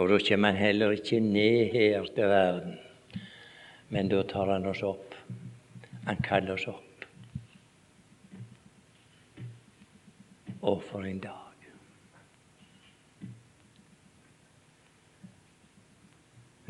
Og 0.00 0.08
da 0.08 0.16
kommer 0.24 0.54
Han 0.54 0.60
heller 0.60 0.94
ikke 0.96 1.20
ned 1.20 1.74
her 1.74 2.08
til 2.16 2.32
verden, 2.32 2.78
men 3.92 4.08
da 4.08 4.22
tar 4.24 4.54
Han 4.54 4.70
oss 4.72 4.82
opp. 4.86 5.14
Han 6.06 6.24
kaller 6.24 6.56
oss 6.56 6.70
opp. 6.72 6.91
Å, 10.62 10.76
for 10.78 11.06
en 11.06 11.18
dag. 11.22 11.66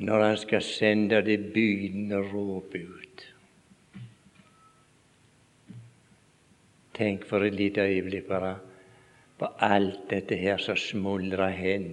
Når 0.03 0.25
han 0.25 0.39
skal 0.41 0.65
sende 0.67 1.21
det 1.23 1.39
bydende 1.55 2.19
råpet 2.33 2.89
ut. 2.89 3.27
Tenk 6.97 7.25
for 7.29 7.45
et 7.47 7.55
lite 7.57 7.85
øyeblikk 7.85 8.27
bare 8.29 8.57
på 9.39 9.49
alt 9.65 10.09
dette 10.11 10.37
her 10.41 10.61
som 10.63 10.77
smuldrer 10.77 11.55
hen 11.57 11.87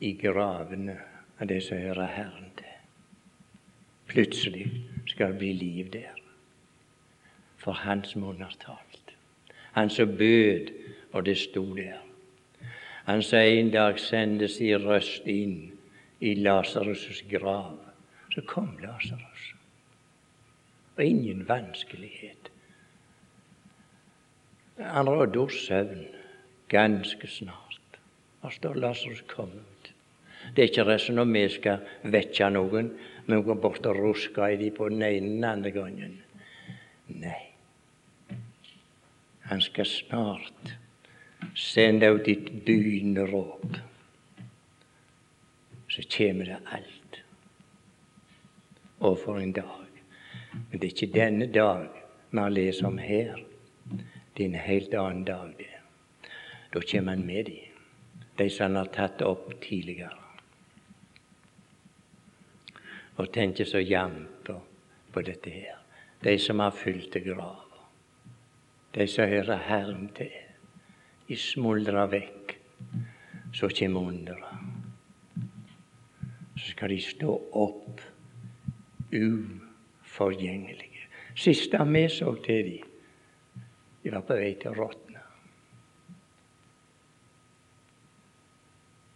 i 0.00 0.12
gravene 0.16 0.96
av 1.40 1.48
det 1.50 1.60
som 1.66 1.80
hører 1.80 2.12
Herren 2.16 2.50
til. 2.56 2.76
Plutselig 4.10 4.66
skal 5.06 5.32
det 5.32 5.38
bli 5.38 5.52
liv 5.52 5.92
der. 5.92 6.16
For 7.60 7.76
Hans 7.84 8.16
munn 8.16 8.42
har 8.42 8.56
talt. 8.60 8.99
Han 9.72 9.90
som 9.90 10.16
bød, 10.16 10.70
og 11.12 11.26
det 11.26 11.38
sto 11.38 11.64
der. 11.76 11.98
Han 13.04 13.22
sa 13.22 13.40
en 13.42 13.70
dag 13.70 13.98
sendte 13.98 14.48
sin 14.48 14.84
røst 14.86 15.26
inn 15.26 15.72
i 16.20 16.34
Lasarus' 16.34 17.24
grav. 17.30 17.78
Så 18.34 18.42
kom 18.46 18.76
Lasarus. 18.82 19.54
Og 20.96 21.04
ingen 21.04 21.48
vanskelighet. 21.48 22.50
Han 24.78 25.08
rådde 25.08 25.38
oss 25.38 25.66
søvn 25.66 26.06
ganske 26.68 27.26
snart. 27.26 27.98
Og 28.40 28.52
står 28.52 28.74
Lasarus 28.74 29.24
kommet. 29.28 29.92
Det 30.56 30.62
er 30.62 30.68
ikke 30.70 30.84
det 30.88 31.00
som 31.00 31.34
vi 31.34 31.44
skal 31.52 31.82
vekke 32.02 32.50
noen, 32.50 32.94
men 33.26 33.44
går 33.44 33.60
bort 33.60 33.86
og 33.86 33.98
ruske 33.98 34.52
i 34.52 34.56
dem 34.56 34.74
på 34.76 34.88
den 34.88 35.02
ene 35.02 35.36
eller 35.36 35.52
andre 35.52 35.70
gangen. 35.70 36.18
Nei. 37.08 37.49
Han 39.50 39.60
skal 39.60 39.86
snart 39.86 40.76
sende 41.58 42.06
ut 42.06 42.24
ditt 42.24 42.50
begynnende 42.64 43.24
råp. 43.26 43.76
Så 45.88 46.02
kommer 46.16 46.44
det 46.44 46.58
alt. 46.66 47.16
Og 48.98 49.18
for 49.18 49.40
en 49.42 49.52
dag. 49.52 49.88
Men 50.52 50.78
det 50.78 50.86
er 50.86 50.94
ikke 50.94 51.18
denne 51.18 51.48
dag 51.50 51.88
vi 52.30 52.44
lest 52.50 52.84
om 52.86 52.98
her. 52.98 53.40
Det 54.36 54.44
er 54.44 54.48
en 54.52 54.54
helt 54.54 54.94
annen 54.94 55.24
dag, 55.24 55.50
det. 55.58 55.66
Da 56.70 56.80
kommer 56.92 57.16
han 57.16 57.26
med 57.26 57.44
dem, 57.44 57.74
de 58.38 58.50
som 58.50 58.68
han 58.68 58.76
har 58.76 58.92
tatt 58.94 59.22
opp 59.26 59.50
tidligere. 59.64 60.14
Og 63.18 63.32
tenker 63.34 63.66
så 63.66 63.82
jevnt 63.82 64.46
på, 64.46 65.22
dette 65.26 65.50
her. 65.50 65.82
De 66.22 66.38
som 66.38 66.62
har 66.62 66.70
fylt 66.70 67.18
grava. 67.26 67.69
De 68.94 69.06
som 69.06 69.28
hører 69.28 69.56
Herren 69.68 70.08
til. 70.16 70.32
De 71.28 71.36
smuldrer 71.38 72.06
vekk. 72.10 72.56
Så 73.54 73.68
kommer 73.78 74.00
underet. 74.00 74.54
Så 76.56 76.70
skal 76.74 76.90
de 76.90 77.00
stå 77.02 77.34
opp 77.52 78.00
uforgjengelige. 79.12 81.06
Siste 81.34 81.84
vi 81.86 82.08
så 82.08 82.34
til 82.44 82.64
dem, 82.64 82.86
de 84.02 84.12
var 84.12 84.24
på 84.26 84.36
vei 84.36 84.54
til 84.60 84.72
å 84.72 84.78
råtne. 84.78 85.22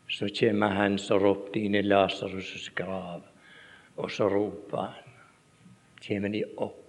Så 0.09 0.29
kommer 0.39 0.77
han 0.77 0.99
som 0.99 1.19
ropte 1.23 1.59
inn 1.59 1.75
i 1.75 1.83
Lasarus' 1.83 2.71
grav, 2.77 3.25
og 3.97 4.11
så 4.11 4.29
roper 4.31 4.79
han. 4.87 5.13
Kommer 6.07 6.29
de 6.31 6.45
opp. 6.57 6.84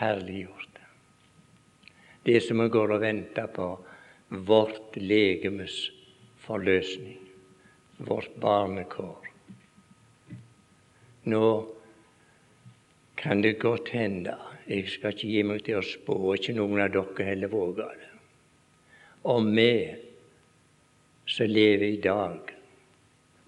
Herliggjort. 0.00 0.78
Det 2.22 2.40
som 2.40 2.60
vi 2.62 2.68
går 2.72 2.94
og 2.96 3.02
venter 3.02 3.48
på, 3.52 3.68
vårt 4.48 4.96
legemes 4.96 5.76
forløsning, 6.40 7.18
vårt 8.08 8.32
barnekår. 8.40 9.28
Nå 11.28 11.44
kan 13.20 13.42
det 13.44 13.58
godt 13.60 13.92
hende 13.92 14.36
jeg 14.70 14.86
skal 14.88 15.12
ikke 15.12 15.28
gi 15.28 15.40
meg 15.44 15.64
til 15.66 15.80
å 15.80 15.84
spå, 15.84 16.16
ikke 16.36 16.54
noen 16.54 16.80
av 16.84 16.92
dere 16.94 17.26
heller 17.26 17.50
våger 17.50 17.96
det. 17.98 18.10
Om 19.28 19.48
vi 19.56 19.72
som 21.26 21.50
lever 21.50 21.88
i 21.88 22.00
dag, 22.02 22.52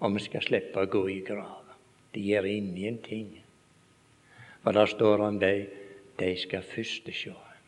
om 0.03 0.17
vi 0.17 0.23
skal 0.25 0.43
slippe 0.43 0.83
å 0.83 0.89
gå 0.91 1.03
i 1.09 1.21
grav. 1.25 1.71
Det 2.13 2.21
gjør 2.21 2.49
ingenting. 2.51 3.29
For 4.63 4.75
der 4.75 4.91
står 4.91 5.23
om 5.29 5.39
de, 5.39 5.53
de 6.23 6.39
skal 6.39 6.63
først 6.63 7.09
se 7.11 7.29
Han. 7.29 7.61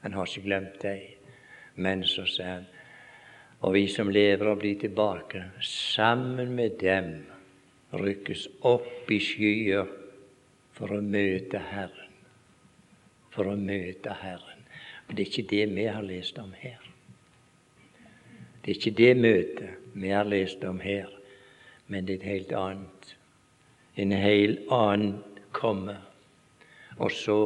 Han 0.00 0.12
har 0.12 0.26
ikke 0.26 0.46
glemt 0.46 0.82
deg. 0.82 1.16
Men 1.76 2.04
så 2.04 2.26
sier 2.28 2.48
han, 2.48 2.66
og 3.60 3.74
vi 3.76 3.86
som 3.88 4.10
lever 4.10 4.48
og 4.50 4.58
blir 4.60 4.78
tilbake, 4.80 5.44
sammen 5.64 6.54
med 6.56 6.80
dem 6.80 7.12
rykkes 7.92 8.48
opp 8.66 9.10
i 9.12 9.20
skyer 9.22 9.88
for 10.76 10.96
å 10.96 11.00
møte 11.04 11.60
Herren 11.70 12.10
for 13.30 13.50
å 13.50 13.56
møte 13.56 14.14
Herren. 14.20 14.66
Men 15.06 15.16
det 15.16 15.24
er 15.24 15.30
ikke 15.30 15.50
det 15.50 15.64
vi 15.74 15.86
har 15.86 16.04
lest 16.06 16.38
om 16.42 16.52
her. 16.58 16.82
Det 18.60 18.74
er 18.74 18.76
ikke 18.76 18.96
det 18.98 19.14
møtet 19.16 19.96
vi 19.96 20.12
har 20.12 20.28
lest 20.28 20.64
om 20.68 20.80
her, 20.84 21.08
men 21.88 22.06
det 22.06 22.18
er 22.18 22.20
et 22.20 22.30
helt 22.30 22.52
annet. 22.54 23.14
En 23.96 24.12
helt 24.14 24.70
annen 24.70 25.16
komme. 25.56 25.96
Og 27.00 27.12
så, 27.16 27.38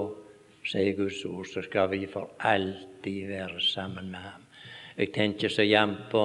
sier 0.67 0.97
Guds 0.99 1.21
ord, 1.29 1.47
så 1.47 1.62
skal 1.62 1.90
vi 1.93 2.07
for 2.11 2.35
alltid 2.38 3.29
være 3.29 3.61
sammen 3.61 4.11
med 4.11 4.19
Ham. 4.19 4.47
Jeg 4.97 5.12
tenker 5.14 5.49
så 5.49 5.62
jevnt 5.62 6.09
på, 6.11 6.23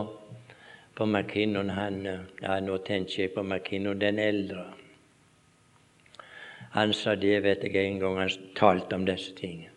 på 0.95 1.05
McKinnon, 1.05 1.69
han 1.69 2.05
ja, 2.05 2.59
Nå 2.59 2.77
tenker 2.85 3.23
jeg 3.23 3.33
på 3.33 3.43
McKinnon 3.43 4.01
den 4.01 4.19
eldre. 4.19 4.65
Han 6.71 6.93
sa 6.93 7.15
det, 7.15 7.39
vet 7.43 7.63
jeg, 7.65 7.75
en 7.85 7.99
gang 7.99 8.19
han 8.21 8.49
talte 8.55 8.95
om 8.95 9.05
disse 9.05 9.33
tingene. 9.35 9.73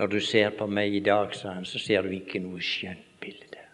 Når 0.00 0.06
du 0.08 0.20
ser 0.24 0.54
på 0.56 0.64
meg 0.66 0.94
i 0.96 1.02
dag, 1.04 1.34
sa 1.36 1.58
han, 1.58 1.66
så 1.68 1.78
ser 1.78 2.06
du 2.06 2.14
ikke 2.16 2.40
noe 2.40 2.62
skjønt 2.64 3.20
bilde. 3.20 3.66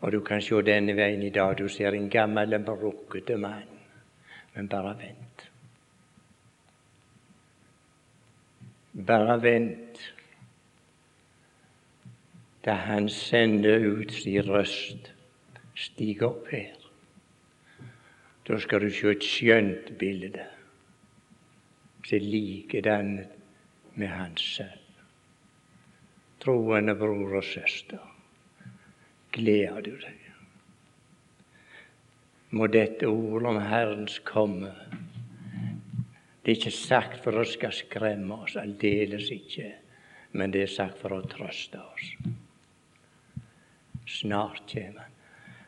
Og 0.00 0.12
du 0.12 0.22
kan 0.24 0.40
se 0.42 0.62
denne 0.64 0.96
veien 0.96 1.22
i 1.22 1.30
dag. 1.30 1.58
Du 1.58 1.68
ser 1.68 1.92
en 1.92 2.08
gammel, 2.10 2.56
brukkete 2.64 3.36
mann. 3.36 3.68
Men 4.54 4.68
bare 4.68 4.96
vent. 4.98 5.31
Bare 8.92 9.38
vent 9.40 10.00
da 12.64 12.74
han 12.86 13.08
sender 13.08 13.80
ut 13.88 14.12
sin 14.12 14.48
røst. 14.48 15.12
Stig 15.74 16.22
opp 16.22 16.50
her. 16.52 16.76
Da 18.46 18.58
skal 18.60 18.84
du 18.84 18.90
se 18.92 19.14
et 19.14 19.24
skjønt 19.24 19.94
bilde 19.98 20.44
som 22.02 22.16
er 22.18 22.24
likedannet 22.26 23.34
med 23.94 24.10
hans 24.10 24.44
sønn. 24.56 24.80
Troende 26.42 26.94
bror 26.98 27.36
og 27.38 27.44
søster, 27.46 28.02
gleder 29.32 29.80
du 29.86 29.92
deg? 30.02 30.18
Må 32.52 32.66
dette 32.66 33.08
ord 33.08 33.46
om 33.48 33.60
Herrens 33.62 34.18
komme 34.26 34.74
Det 36.42 36.50
er 36.50 36.58
ikke 36.58 36.74
sagt 36.74 37.20
for 37.22 37.38
å 37.38 37.44
skal 37.46 37.74
skremme 37.74 38.40
oss, 38.42 38.56
aldeles 38.58 39.28
ikke, 39.30 39.68
men 40.34 40.50
det 40.50 40.64
er 40.66 40.72
sagt 40.72 40.98
for 40.98 41.14
å 41.14 41.22
trøste 41.30 41.78
oss. 41.78 42.08
Snart 44.10 44.64
kommer 44.66 44.96
Han. 44.98 45.04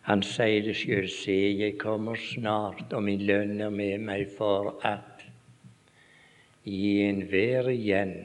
Han 0.04 0.24
sier 0.26 0.66
det 0.66 0.74
sjøl, 0.76 1.06
se, 1.08 1.36
jeg 1.54 1.78
kommer 1.80 2.18
snart, 2.20 2.90
og 2.92 3.06
min 3.06 3.22
lønn 3.24 3.62
er 3.62 3.70
med 3.72 4.02
meg 4.04 4.26
for 4.34 4.74
at 4.84 5.22
gi 6.66 7.06
enhver 7.06 7.70
igjen 7.72 8.16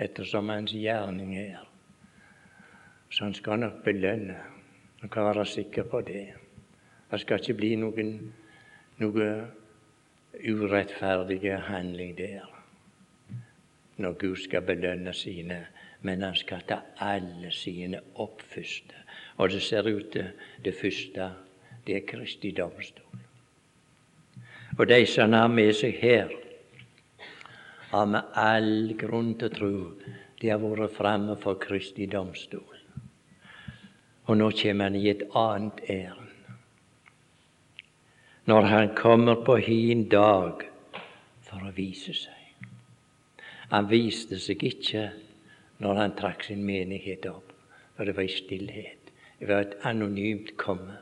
ettersom 0.00 0.48
hans 0.52 0.72
gjerning 0.72 1.34
er. 1.36 1.60
Så 3.12 3.26
han 3.26 3.34
skal 3.36 3.60
nok 3.60 3.82
belønne. 3.84 4.38
Han 5.02 5.10
kan 5.12 5.26
være 5.28 5.44
sikker 5.50 5.84
på 5.90 6.00
det. 6.06 6.28
Det 7.10 7.20
skal 7.20 7.42
ikke 7.42 7.58
bli 7.58 7.74
noen, 7.76 8.14
noe 9.02 9.26
urettferdige 10.40 11.56
handling 11.68 12.16
der 12.18 12.48
når 13.96 14.12
Gud 14.18 14.36
skal 14.36 14.62
belønne 14.62 15.12
sine, 15.14 15.66
men 16.00 16.22
han 16.22 16.34
skal 16.34 16.64
ta 16.66 16.78
alle 16.98 17.50
sine 17.54 18.00
opp 18.14 18.42
først. 18.42 18.94
Og 19.36 19.50
det 19.50 19.62
ser 19.62 19.86
ut 19.86 20.08
til 20.12 20.30
det 20.64 20.74
første, 20.74 21.28
det 21.86 21.96
er 21.96 22.06
Kristi 22.08 22.50
domstol. 22.50 23.20
Og 24.78 24.88
de 24.88 25.06
som 25.06 25.32
har 25.32 25.48
med 25.52 25.74
seg 25.76 25.98
her, 26.00 26.32
har 27.92 28.06
med 28.08 28.32
all 28.34 28.94
grunn 28.98 29.34
til 29.38 29.50
å 29.50 29.54
tro 29.54 29.74
de 30.40 30.50
har 30.50 30.58
vært 30.58 30.96
framme 30.96 31.36
for 31.38 31.60
Kristi 31.60 32.08
domstol. 32.10 32.64
Og 34.26 34.38
nå 34.38 34.50
kommer 34.58 34.88
han 34.88 34.96
i 34.96 35.08
et 35.10 35.22
annet 35.36 35.84
ærend. 35.90 36.21
Når 38.44 38.62
han 38.62 38.94
kommer 38.96 39.44
på 39.44 39.56
hin 39.56 40.08
dag 40.10 40.64
for 41.46 41.62
å 41.62 41.74
vise 41.76 42.14
seg. 42.16 42.66
Han 43.70 43.86
viste 43.88 44.38
seg 44.42 44.64
ikke 44.66 45.04
når 45.82 46.00
han 46.00 46.16
trakk 46.18 46.44
sin 46.44 46.64
menighet 46.66 47.26
opp, 47.30 47.52
for 47.96 48.04
det 48.04 48.16
var 48.16 48.26
i 48.26 48.34
stillhet. 48.34 49.12
Det 49.38 49.48
var 49.48 49.64
et 49.64 49.78
anonymt 49.86 50.56
komme, 50.58 50.98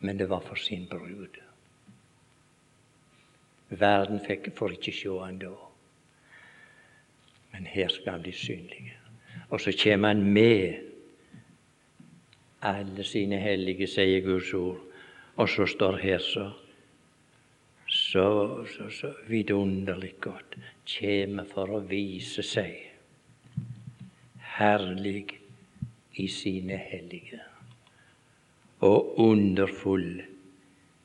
men 0.00 0.18
det 0.18 0.28
var 0.28 0.40
for 0.44 0.60
sin 0.60 0.88
brud. 0.90 1.38
Verden 3.68 4.20
fikk, 4.24 4.50
får 4.56 4.76
ikke 4.78 4.92
se 4.92 5.14
han 5.20 5.38
da. 5.40 5.52
Men 7.52 7.68
her 7.70 7.88
skal 7.88 8.16
han 8.16 8.24
bli 8.24 8.32
synlig. 8.32 8.88
Og 9.48 9.60
så 9.60 9.72
kommer 9.84 10.08
han 10.08 10.24
med 10.32 10.80
alle 12.64 13.04
sine 13.04 13.38
hellige, 13.38 13.86
sier 13.86 14.24
Guds 14.24 14.52
ord. 14.54 14.80
Og 15.36 15.48
så 15.48 15.66
står 15.66 15.96
her 16.02 16.18
så 16.18 16.50
så, 17.94 18.64
så, 18.76 18.90
så 18.90 19.10
vidunderlig 19.28 20.14
godt 20.20 20.56
kjem 20.88 21.42
for 21.50 21.70
å 21.76 21.82
vise 21.86 22.42
seg 22.42 22.80
herlig 24.56 25.36
i 26.18 26.26
sine 26.30 26.78
hellige 26.90 27.40
og 28.84 29.18
underfull 29.22 30.22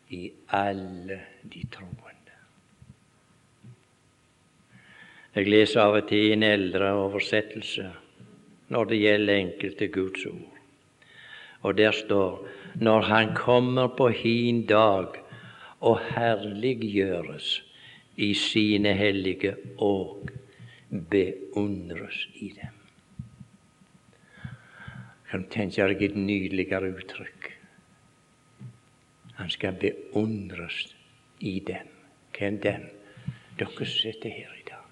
i 0.09 0.21
alle 0.57 1.19
de 1.43 1.63
troende. 1.71 2.37
Jeg 5.35 5.47
leser 5.47 5.83
av 5.85 5.99
og 6.01 6.07
til 6.09 6.33
en 6.33 6.43
eldre 6.43 6.89
oversettelse 7.05 7.85
når 8.73 8.89
det 8.89 9.03
gjelder 9.03 9.43
enkelte 9.43 9.87
Guds 9.93 10.25
ord. 10.29 10.48
Og 11.61 11.77
der 11.77 11.91
står 11.91 12.47
når 12.75 13.01
Han 13.01 13.35
kommer 13.35 13.87
på 13.87 14.07
hin 14.07 14.65
dag 14.65 15.07
og 15.79 15.99
herliggjøres 15.99 17.63
i 18.17 18.33
sine 18.33 18.93
hellige 18.93 19.55
og 19.77 20.29
beundres 20.89 22.27
i 22.35 22.53
dem. 22.55 22.75
Kan 25.29 25.43
du 25.43 25.49
tenke 25.53 25.85
deg 25.85 26.01
et 26.01 26.15
nydeligere 26.17 26.89
uttrykk? 26.89 27.51
Han 29.37 29.49
skal 29.49 29.77
beundres 29.79 30.95
i 31.39 31.59
dem. 31.67 31.91
Hvem 32.37 32.59
dem? 32.63 32.87
Dere 33.59 33.85
sitter 33.85 34.29
her 34.29 34.55
i 34.57 34.65
dag. 34.67 34.87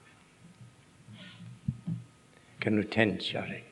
Kan 2.62 2.78
du 2.78 2.84
tenke 2.84 3.42
deg? 3.50 3.64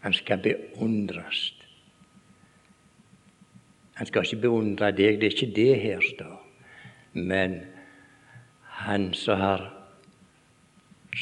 Han 0.00 0.12
skal 0.12 0.42
beundres. 0.42 1.52
Han 3.94 4.06
skal 4.06 4.26
ikke 4.26 4.42
beundre 4.42 4.90
deg, 4.90 5.20
det 5.20 5.28
er 5.28 5.36
ikke 5.36 5.54
det 5.54 5.74
her 5.82 6.02
står. 6.02 6.40
Men 7.14 7.60
han 8.82 9.12
som 9.14 9.38
har, 9.38 9.68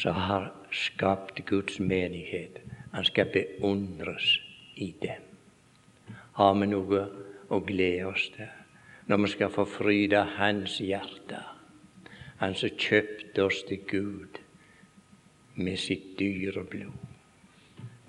har 0.05 0.49
skapt 0.73 1.45
Guds 1.45 1.79
menighet, 1.79 2.61
han 2.93 3.05
skal 3.05 3.29
beundres 3.33 4.39
i 4.75 4.93
dem. 5.01 5.21
Har 6.33 6.53
vi 6.57 6.69
noe 6.71 7.05
å 7.53 7.59
glede 7.61 8.09
oss 8.09 8.29
til 8.33 8.49
når 9.05 9.19
vi 9.19 9.29
skal 9.33 9.51
få 9.53 9.65
fryd 9.67 10.13
av 10.17 10.31
Hans 10.39 10.79
hjerte? 10.81 11.41
Han 12.39 12.55
som 12.57 12.73
kjøpte 12.79 13.45
oss 13.45 13.61
til 13.67 13.83
Gud 13.89 14.39
med 15.55 15.77
sitt 15.77 16.15
dyre 16.17 16.63
blod. 16.65 17.11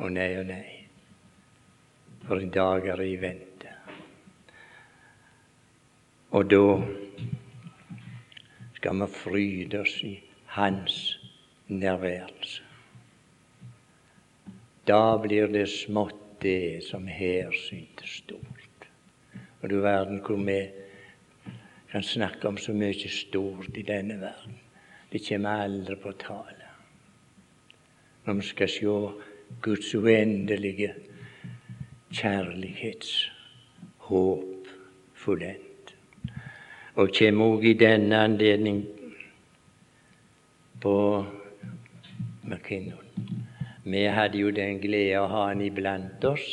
Å 0.00 0.08
nei 0.10 0.30
og 0.40 0.48
nei, 0.48 0.70
for 2.24 2.40
en 2.40 2.54
dag 2.54 2.88
er 2.94 3.04
i 3.04 3.18
vente. 3.20 3.53
Og 6.34 6.50
da 6.50 6.82
skal 8.74 8.98
vi 8.98 9.06
fryde 9.06 9.80
oss 9.80 10.02
i 10.02 10.22
Hans 10.46 11.20
nærværelse. 11.68 12.62
Da 14.86 15.16
blir 15.22 15.46
det 15.46 15.68
smått, 15.70 16.14
det 16.42 16.84
som 16.84 17.06
her 17.06 17.50
syntes 17.56 18.10
stort. 18.18 18.88
Og 19.62 19.70
du 19.70 19.80
verden 19.80 20.20
hvor 20.26 20.36
vi 20.36 20.70
kan 21.92 22.02
snakke 22.02 22.48
om 22.48 22.56
så 22.58 22.72
mye 22.72 23.08
stort 23.08 23.76
i 23.76 23.82
denne 23.82 24.20
verden. 24.20 24.58
Det 25.12 25.28
kommer 25.28 25.62
aldri 25.64 25.96
på 25.96 26.12
tale. 26.12 26.64
Når 28.26 28.34
vi 28.34 28.42
skal 28.42 28.68
se 28.68 28.86
Guds 29.62 29.94
uendelige 29.94 30.94
kjærlighetshåp 32.12 34.66
fullendt. 35.14 35.63
Og 36.94 37.10
kommer 37.18 37.44
også 37.44 37.66
i 37.66 37.72
denne 37.74 38.18
anledning 38.22 38.84
på 40.80 41.24
McKinnon. 42.44 43.04
Vi 43.84 44.04
hadde 44.04 44.38
jo 44.38 44.50
den 44.54 44.78
glede 44.80 45.18
å 45.20 45.26
ha 45.28 45.42
han 45.48 45.60
iblant 45.64 46.24
oss 46.24 46.44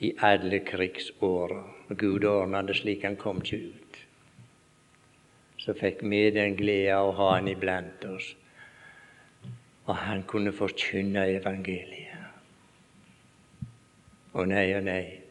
i 0.00 0.10
alle 0.18 0.58
krigsåra. 0.66 1.62
Gud 1.88 2.24
ordna 2.24 2.62
det 2.66 2.76
slik 2.80 3.04
han 3.06 3.16
kom 3.16 3.40
ikke 3.44 3.60
ut. 3.70 3.98
Så 5.60 5.72
fikk 5.78 6.02
vi 6.02 6.26
den 6.34 6.56
glede 6.58 6.98
å 6.98 7.12
ha 7.16 7.30
han 7.36 7.48
iblant 7.48 8.04
oss, 8.10 8.34
og 9.86 9.94
han 10.02 10.24
kunne 10.28 10.52
forkynne 10.52 11.28
evangeliet. 11.38 12.10
Å 14.34 14.44
nei, 14.50 14.66
å 14.74 14.80
nei, 14.82 15.23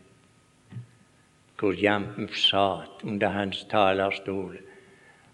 hvor 1.63 1.77
jampen 1.79 2.27
satt 2.35 3.05
under 3.07 3.31
hans 3.31 3.61
talerstol 3.71 4.57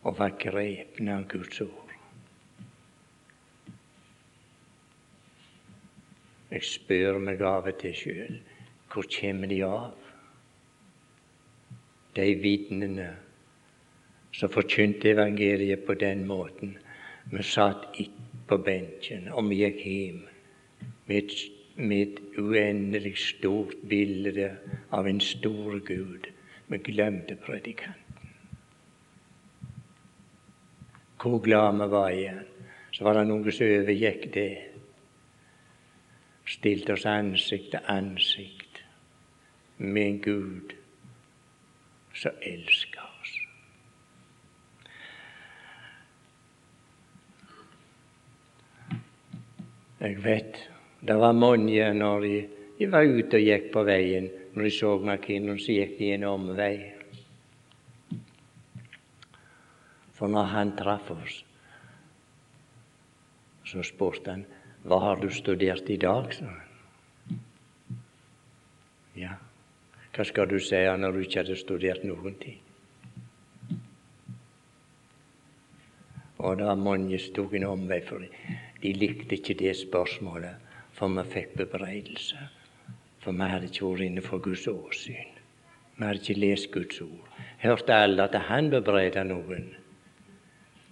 og 0.05 0.19
var 0.19 0.35
grepen 0.37 1.09
av 1.09 1.23
Guds 1.31 1.57
ord. 1.65 1.95
Jeg 6.53 6.67
spør 6.69 7.17
meg 7.25 7.41
av 7.41 7.65
og 7.73 7.81
til 7.81 7.97
sjøl 7.97 8.37
hvor 8.93 9.09
kommer 9.09 9.49
de 9.49 9.59
av? 9.65 9.97
De 12.13 12.29
vitnene 12.45 13.09
som 14.37 14.53
forkynte 14.53 15.09
evangeliet 15.15 15.81
på 15.85 15.97
den 15.97 16.27
måten. 16.29 16.77
Vi 17.33 17.41
satt 17.41 17.89
på 18.49 18.57
benken, 18.69 19.31
og 19.33 19.49
vi 19.49 19.63
gikk 19.63 19.81
hjem 19.81 20.25
med 21.09 21.23
et 21.23 21.58
med 21.79 22.01
et 22.01 22.37
uendelig 22.37 23.17
stort 23.17 23.75
bilde 23.89 24.51
av 24.91 25.07
en 25.07 25.21
stor 25.23 25.79
Gud. 25.79 26.27
Vi 26.67 26.77
glemte 26.77 27.35
predikanten. 27.35 28.29
Hvor 31.21 31.39
glad 31.39 31.73
vi 31.73 31.87
var 31.91 32.09
igjen. 32.09 32.43
Så 32.91 33.03
var 33.03 33.13
det 33.13 33.27
noe 33.29 33.51
som 33.51 33.67
overgikk 33.67 34.27
det. 34.33 34.51
Stilte 36.49 36.95
oss 36.95 37.05
ansikt 37.05 37.71
til 37.71 37.91
ansikt 37.91 38.81
med 39.77 40.03
en 40.05 40.19
Gud 40.23 40.73
som 42.15 42.41
elsker 42.41 43.05
oss. 43.05 43.35
Jeg 49.99 50.23
vet 50.23 50.69
det 51.01 51.15
var 51.15 51.33
mange 51.33 51.93
når 51.93 52.21
de, 52.21 52.35
de, 52.77 52.87
var 52.91 53.07
ute 53.07 53.39
og 53.39 53.45
gikk 53.45 53.69
på 53.73 53.83
veien, 53.87 54.29
når 54.53 54.67
de 54.67 54.71
så 54.75 54.95
McKinnon, 54.99 55.59
så 55.59 55.75
gikk 55.77 55.97
de 55.99 56.13
en 56.15 56.25
omvei. 56.27 56.73
For 60.17 60.27
når 60.27 60.49
han 60.51 60.75
traff 60.75 61.11
oss, 61.15 61.41
så 63.69 63.83
spurte 63.85 64.33
han 64.33 64.47
hva 64.83 64.99
har 65.03 65.19
du 65.21 65.29
studert 65.31 65.87
i 65.91 65.99
dag, 65.99 66.33
sa. 66.33 66.49
Ja, 69.19 69.35
hva 70.15 70.25
skal 70.27 70.47
du 70.51 70.57
si 70.63 70.79
når 70.79 71.15
du 71.15 71.23
ikke 71.23 71.43
hadde 71.43 71.59
studert 71.59 72.03
noen 72.07 72.35
ting? 72.39 72.59
Og 76.39 76.55
det 76.59 76.67
var 76.67 76.79
mange 76.79 77.19
som 77.19 77.35
tok 77.35 77.55
en 77.59 77.67
omvei, 77.67 77.99
for 78.03 78.23
de 78.23 78.91
likte 78.95 79.35
ikke 79.35 79.57
det 79.59 79.75
spørsmålet 79.75 80.68
for 80.99 81.07
vi 81.15 81.23
fikk 81.31 81.53
bebreidelse. 81.61 82.47
For 83.23 83.35
vi 83.35 83.47
hadde 83.47 83.69
ikke 83.71 83.87
vært 83.87 84.05
inne 84.05 84.23
for 84.23 84.43
Guds 84.43 84.65
åsyn. 84.67 85.37
Vi 85.95 86.03
hadde 86.03 86.19
ikke 86.19 86.39
lest 86.39 86.71
Guds 86.73 86.99
ord. 87.05 87.37
Hørte 87.63 87.95
alle 87.95 88.25
at 88.27 88.35
han 88.49 88.67
bebreidet 88.71 89.25
noen. 89.27 89.71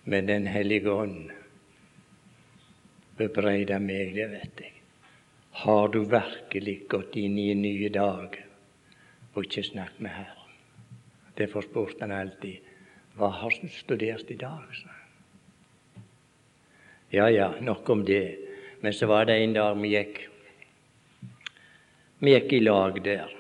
Men 0.08 0.28
Den 0.28 0.48
hellige 0.48 0.92
ånd 0.92 1.32
bebreida 3.18 3.80
meg, 3.84 4.16
det 4.16 4.30
vet 4.32 4.64
jeg. 4.64 4.74
Har 5.64 5.88
du 5.92 6.04
virkelig 6.06 6.78
gått 6.88 7.16
inn 7.18 7.38
i 7.42 7.50
en 7.52 7.64
ny 7.66 7.90
dag 7.90 8.38
og 9.34 9.44
ikke 9.44 9.64
snakket 9.66 10.04
med 10.06 10.14
Herren? 10.14 10.54
Derfor 11.38 11.66
spurte 11.66 12.06
han 12.06 12.14
alltid 12.14 12.64
hva 13.18 13.32
har 13.34 13.56
du 13.62 13.68
studert 13.74 14.30
i 14.32 14.38
dag? 14.38 14.64
Så. 14.78 14.94
Ja, 17.12 17.28
ja, 17.34 17.50
nok 17.60 17.90
om 17.90 18.06
det. 18.06 18.47
Men 18.80 18.94
så 18.94 19.06
var 19.06 19.26
det 19.26 19.38
en 19.42 19.54
dag 19.54 19.78
vi 19.82 19.94
gikk 19.96 20.24
Vi 22.20 22.32
gikk 22.34 22.54
i 22.54 22.60
lag 22.60 23.04
der. 23.04 23.34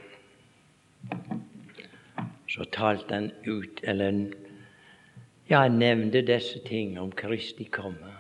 Så 2.47 2.65
talte 2.71 3.15
han 3.15 3.31
ut, 3.43 3.79
eller 3.83 4.19
ja, 5.47 5.63
han 5.63 5.79
nevnte 5.79 6.21
disse 6.21 6.59
ting 6.65 6.99
om 6.99 7.11
Kristi 7.11 7.65
komme. 7.73 8.13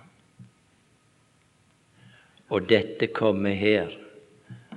Og 2.49 2.65
dette 2.69 3.11
kommer 3.13 3.53
her, 3.53 3.93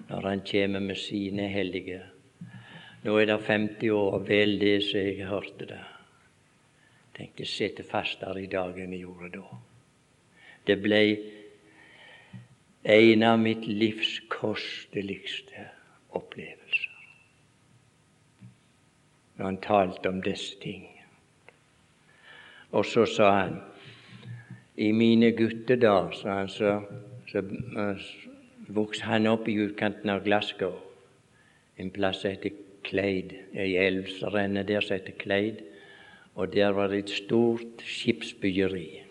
når 0.08 0.28
han 0.28 0.44
kommer 0.44 0.84
med 0.84 1.00
sine 1.00 1.48
hellige. 1.48 2.02
Nå 3.02 3.16
er 3.16 3.30
det 3.30 3.40
50 3.46 3.90
år, 3.96 4.18
vel 4.28 4.58
det 4.60 4.76
som 4.84 5.00
jeg 5.00 5.28
hørte 5.30 5.68
det. 5.70 5.82
Tenkte 7.16 7.48
sitte 7.48 7.84
fastere 7.88 8.42
i 8.42 8.50
dag 8.50 8.76
enn 8.76 8.92
jeg 8.92 9.06
gjorde 9.06 9.32
da. 9.38 9.60
Det 10.66 10.76
ble 10.82 11.00
en 12.82 13.22
av 13.22 13.38
mitt 13.38 13.66
livs 13.66 14.20
kosteligste 14.32 15.66
opplevelser. 16.16 16.96
Når 19.36 19.44
han 19.44 19.60
talte 19.64 20.08
om 20.08 20.22
disse 20.22 20.56
ting. 20.62 20.86
Og 22.70 22.86
så 22.86 23.06
sa 23.08 23.30
han 23.34 23.60
i 24.76 24.92
mine 24.92 25.32
guttedager, 25.36 26.12
sa 26.16 26.40
han 26.40 26.48
så 26.48 26.74
så 27.30 27.38
uh, 27.38 27.98
vokste 28.74 29.06
han 29.06 29.28
opp 29.30 29.48
i 29.48 29.54
utkanten 29.62 30.10
av 30.10 30.24
Glasgow, 30.24 30.74
en 31.78 31.92
plass 31.94 32.24
som 32.24 32.34
heter 32.34 32.56
Kleid, 32.86 33.36
ei 33.54 33.76
elv 33.78 34.08
som 34.16 34.32
renner 34.34 34.66
der 34.66 34.82
som 34.82 34.96
heter 34.96 35.14
Kleid. 35.20 35.60
Og 36.34 36.50
der 36.54 36.72
var 36.74 36.88
det 36.90 37.04
et 37.04 37.12
stort 37.12 37.82
skipsbyggeri. 37.84 39.02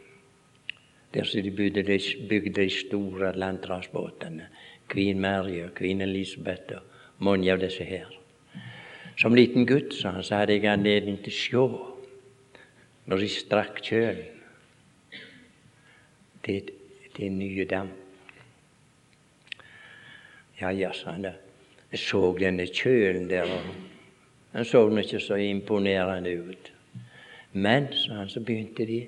Der 1.14 1.26
som 1.26 1.42
de 1.44 1.52
bygde 1.52 1.84
de, 1.84 2.00
bygde 2.30 2.62
de 2.62 2.70
store 2.70 3.34
landtransportene. 3.36 4.48
Queen 4.90 5.20
Mary 5.20 5.62
og 5.64 5.76
Queen 5.76 6.02
Elizabeth 6.02 6.76
og 6.76 6.82
mange 7.20 7.52
av 7.52 7.60
disse 7.62 7.84
her. 7.84 8.10
Som 9.18 9.36
liten 9.36 9.68
gutt 9.68 9.94
så, 9.94 10.14
så 10.22 10.42
hadde 10.42 10.56
jeg 10.56 10.70
anledning 10.70 11.18
til 11.24 11.34
å 11.34 11.40
se 11.40 11.88
når 13.10 13.24
de 13.24 13.30
strakk 13.34 13.82
kjølen 13.84 14.40
til, 16.46 16.70
til 17.16 17.34
nye 17.34 17.66
dam. 17.66 17.90
Ja, 20.62 20.70
ja, 20.70 20.92
sa 20.94 21.16
han. 21.16 21.26
da. 21.26 21.34
Jeg 21.92 22.00
så 22.04 22.22
denne 22.38 22.68
kjølen 22.68 23.30
der, 23.30 23.50
og 23.50 23.62
han 24.54 24.66
så 24.66 24.84
ikke 25.02 25.20
så 25.20 25.40
imponerende 25.42 26.36
ut. 26.38 26.72
Men, 27.54 27.90
sa 27.94 28.22
han, 28.22 28.30
så 28.30 28.44
begynte 28.46 28.86
de 28.86 29.00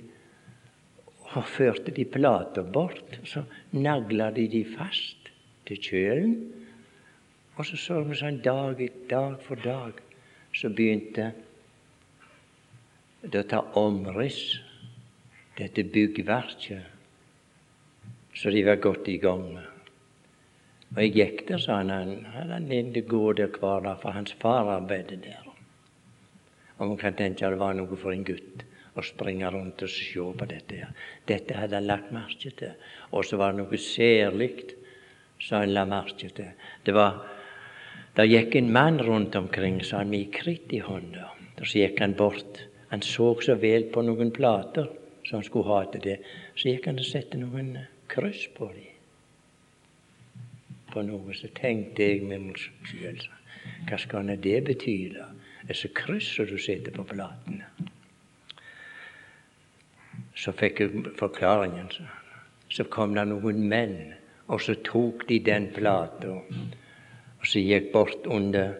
og 1.37 1.47
førte 1.47 1.93
de 1.95 2.05
plata 2.05 2.63
bort. 2.63 3.19
Så 3.23 3.43
nagla 3.71 4.31
de 4.35 4.47
de 4.51 4.63
fast 4.67 5.31
til 5.67 5.79
kjølen. 5.79 6.35
Og 7.57 7.65
så 7.67 7.77
så 7.77 7.99
vi 8.07 8.17
sånn 8.17 8.41
dag, 8.43 8.79
dag 9.09 9.37
for 9.45 9.59
dag 9.59 9.99
så 10.55 10.71
begynte 10.73 11.31
det 13.21 13.43
å 13.43 13.47
ta 13.47 13.59
omriss, 13.77 14.59
dette 15.59 15.83
byggverket, 15.85 16.87
så 18.33 18.49
de 18.49 18.63
var 18.65 18.79
godt 18.81 19.11
i 19.11 19.19
gang 19.21 19.43
med. 19.53 19.67
Og 20.95 20.99
jeg 21.03 21.13
gikk 21.15 21.43
der, 21.47 21.61
sa 21.61 21.77
han. 21.79 21.91
Han 22.33 22.67
hadde 22.71 23.03
gå 23.07 23.21
der 23.37 23.51
hver 23.53 23.83
dag, 23.85 23.99
for 24.01 24.15
hans 24.15 24.33
far 24.41 24.71
arbeidet 24.73 25.21
der. 25.23 25.45
Og 26.79 26.87
man 26.87 26.97
kan 26.97 27.15
tenke 27.15 27.45
at 27.45 27.53
det 27.53 27.61
var 27.61 27.77
noe 27.77 27.99
for 27.99 28.15
en 28.15 28.25
gutt 28.25 28.65
å 28.95 29.03
springe 29.05 29.49
rundt 29.51 29.83
og 29.85 29.89
se 29.89 30.25
på 30.37 30.47
dette. 30.49 30.75
her. 30.75 30.93
Dette 31.27 31.57
hadde 31.57 31.75
han 31.75 31.87
lagt 31.87 32.11
merke 32.11 32.51
til. 32.51 32.73
Og 33.11 33.25
så 33.25 33.37
var 33.37 33.53
det 33.53 33.63
noe 33.63 33.77
særlig 33.77 34.51
som 35.39 35.61
han 35.61 35.73
la 35.73 35.85
merke 35.85 36.29
til. 36.29 36.51
Det 36.83 36.93
var 36.93 37.21
der 38.15 38.27
gikk 38.27 38.55
en 38.55 38.71
mann 38.71 38.99
rundt 38.99 39.35
omkring, 39.35 39.81
sa 39.83 39.97
han, 39.97 40.09
med 40.09 40.31
kritt 40.33 40.73
i 40.73 40.81
hånda. 40.83 41.31
Så 41.63 41.77
gikk 41.79 42.01
han 42.01 42.17
bort. 42.17 42.65
Han 42.89 43.01
så 43.01 43.35
så 43.41 43.55
vel 43.55 43.87
på 43.93 44.01
noen 44.03 44.31
plater 44.31 44.89
som 45.23 45.39
han 45.39 45.47
skulle 45.47 45.69
ha 45.69 45.83
til 45.91 46.01
det. 46.01 46.17
Så 46.55 46.73
gikk 46.73 46.89
han 46.89 46.99
og 46.99 47.07
satte 47.07 47.39
noen 47.39 47.77
kryss 48.11 48.49
på 48.57 48.67
dem 48.73 48.91
på 50.91 51.03
noe, 51.07 51.35
så 51.35 51.49
tenkte 51.55 52.03
jeg 52.03 52.25
med 52.27 52.49
meg 52.49 52.59
selv 52.59 53.27
Hva 53.87 53.99
skal 54.01 54.31
det 54.43 54.57
bety? 54.67 54.95
Disse 55.69 55.91
kryssene 55.95 56.49
du 56.49 56.57
setter 56.59 56.95
på 56.95 57.05
platene. 57.07 57.70
Så 60.35 60.53
fikk 60.55 60.79
jeg 60.79 61.05
forklaringen. 61.19 61.89
Så, 62.71 62.83
kom 62.83 63.15
det 63.15 63.25
noen 63.27 63.65
menn, 63.67 64.13
og 64.47 64.61
så 64.63 64.77
tok 64.87 65.27
de 65.29 65.39
den 65.43 65.67
plata, 65.75 66.37
og 67.39 67.47
så 67.47 67.59
gikk 67.59 67.91
bort 67.91 68.27
under 68.27 68.77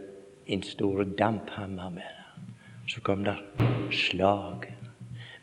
en 0.47 0.63
stor 0.63 1.03
damphammer 1.03 1.89
med 1.97 2.07
det. 2.07 2.53
Så 2.93 3.01
kom 3.03 3.25
det 3.27 3.35
slag 3.91 4.69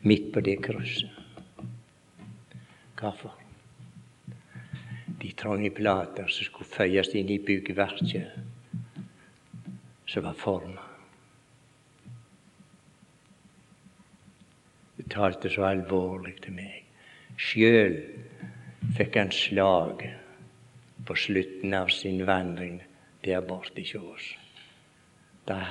midt 0.01 0.33
på 0.33 0.41
det 0.45 0.57
krysset. 0.65 1.13
Hvorfor? 2.99 3.39
de 5.21 5.31
trange 5.31 5.69
plater 5.69 6.27
som 6.31 6.47
skulle 6.47 6.69
føyes 6.69 7.11
inn 7.17 7.29
i 7.31 7.39
byggverket 7.43 8.37
som 10.09 10.23
var 10.25 10.37
forma. 10.39 10.88
Det 14.99 15.07
talte 15.15 15.49
så 15.49 15.65
alvorlig 15.71 16.35
til 16.43 16.55
meg. 16.59 16.85
Sjøl 17.39 17.95
fikk 18.97 19.15
han 19.15 19.31
slag 19.33 20.03
på 21.07 21.15
slutten 21.15 21.73
av 21.73 21.89
sin 21.95 22.19
vandring 22.27 22.81
der 23.23 23.41
borte 23.47 23.81
hos 23.81 23.95
oss. 23.95 24.27
Da 25.47 25.61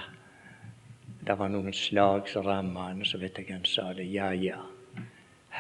det 1.29 1.37
var 1.37 1.53
noen 1.53 1.75
slag 1.77 2.29
som 2.33 2.47
ramma 2.47 2.89
han, 2.89 3.05
så 3.05 3.21
vet 3.21 3.37
jeg 3.39 3.53
han 3.53 3.69
sa 3.69 3.91
det. 3.93 4.09
Ja, 4.09 4.33
ja, 4.33 4.63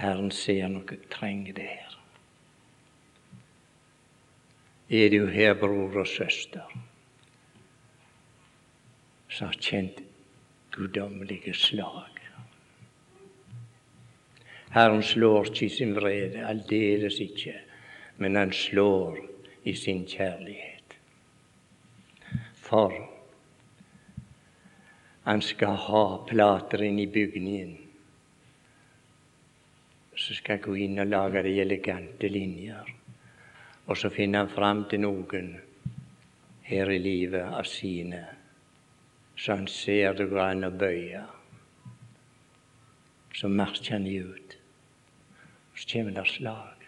Herren 0.00 0.32
ser 0.32 0.68
noe 0.72 1.00
trenger 1.12 1.56
det 1.60 1.68
her 1.68 1.88
er 4.88 5.10
du 5.10 5.26
her, 5.26 5.54
bror 5.54 6.00
og 6.00 6.06
søster, 6.06 6.64
som 9.28 9.50
har 9.50 9.58
kjent 9.60 10.00
guddommelige 10.72 11.54
slag. 11.54 12.17
Herren 14.70 15.02
slår 15.02 15.48
ikke 15.48 15.64
i 15.66 15.72
sin 15.72 15.94
vrede, 15.96 16.44
aldeles 16.44 17.20
ikke, 17.24 17.54
men 18.18 18.36
han 18.36 18.52
slår 18.52 19.16
i 19.64 19.74
sin 19.74 20.04
kjærlighet. 20.06 20.96
For 22.54 22.92
han 25.24 25.42
skal 25.44 25.76
ha 25.88 26.04
plater 26.28 26.82
inn 26.88 26.98
i 27.00 27.10
bygningen 27.12 27.76
Så 30.18 30.34
skal 30.34 30.58
gå 30.58 30.72
inn 30.82 30.98
og 30.98 31.06
lage 31.06 31.44
de 31.46 31.52
elegante 31.62 32.28
linjer. 32.28 32.88
Og 33.86 33.96
så 33.96 34.10
finner 34.10 34.42
han 34.42 34.50
fram 34.50 34.80
til 34.90 35.04
noen 35.04 35.52
her 36.66 36.90
i 36.90 36.98
livet 36.98 37.46
av 37.46 37.68
sine, 37.70 38.24
så 39.38 39.54
han 39.60 39.68
ser 39.70 40.18
det 40.18 40.26
går 40.32 40.42
an 40.42 40.66
å 40.66 40.72
bøye. 40.74 41.22
Så 43.38 43.48
marsjer 43.48 43.94
han 43.94 44.10
ut. 44.10 44.57
Så 45.78 45.88
kommer 45.88 46.10
det 46.10 46.26
slag. 46.26 46.86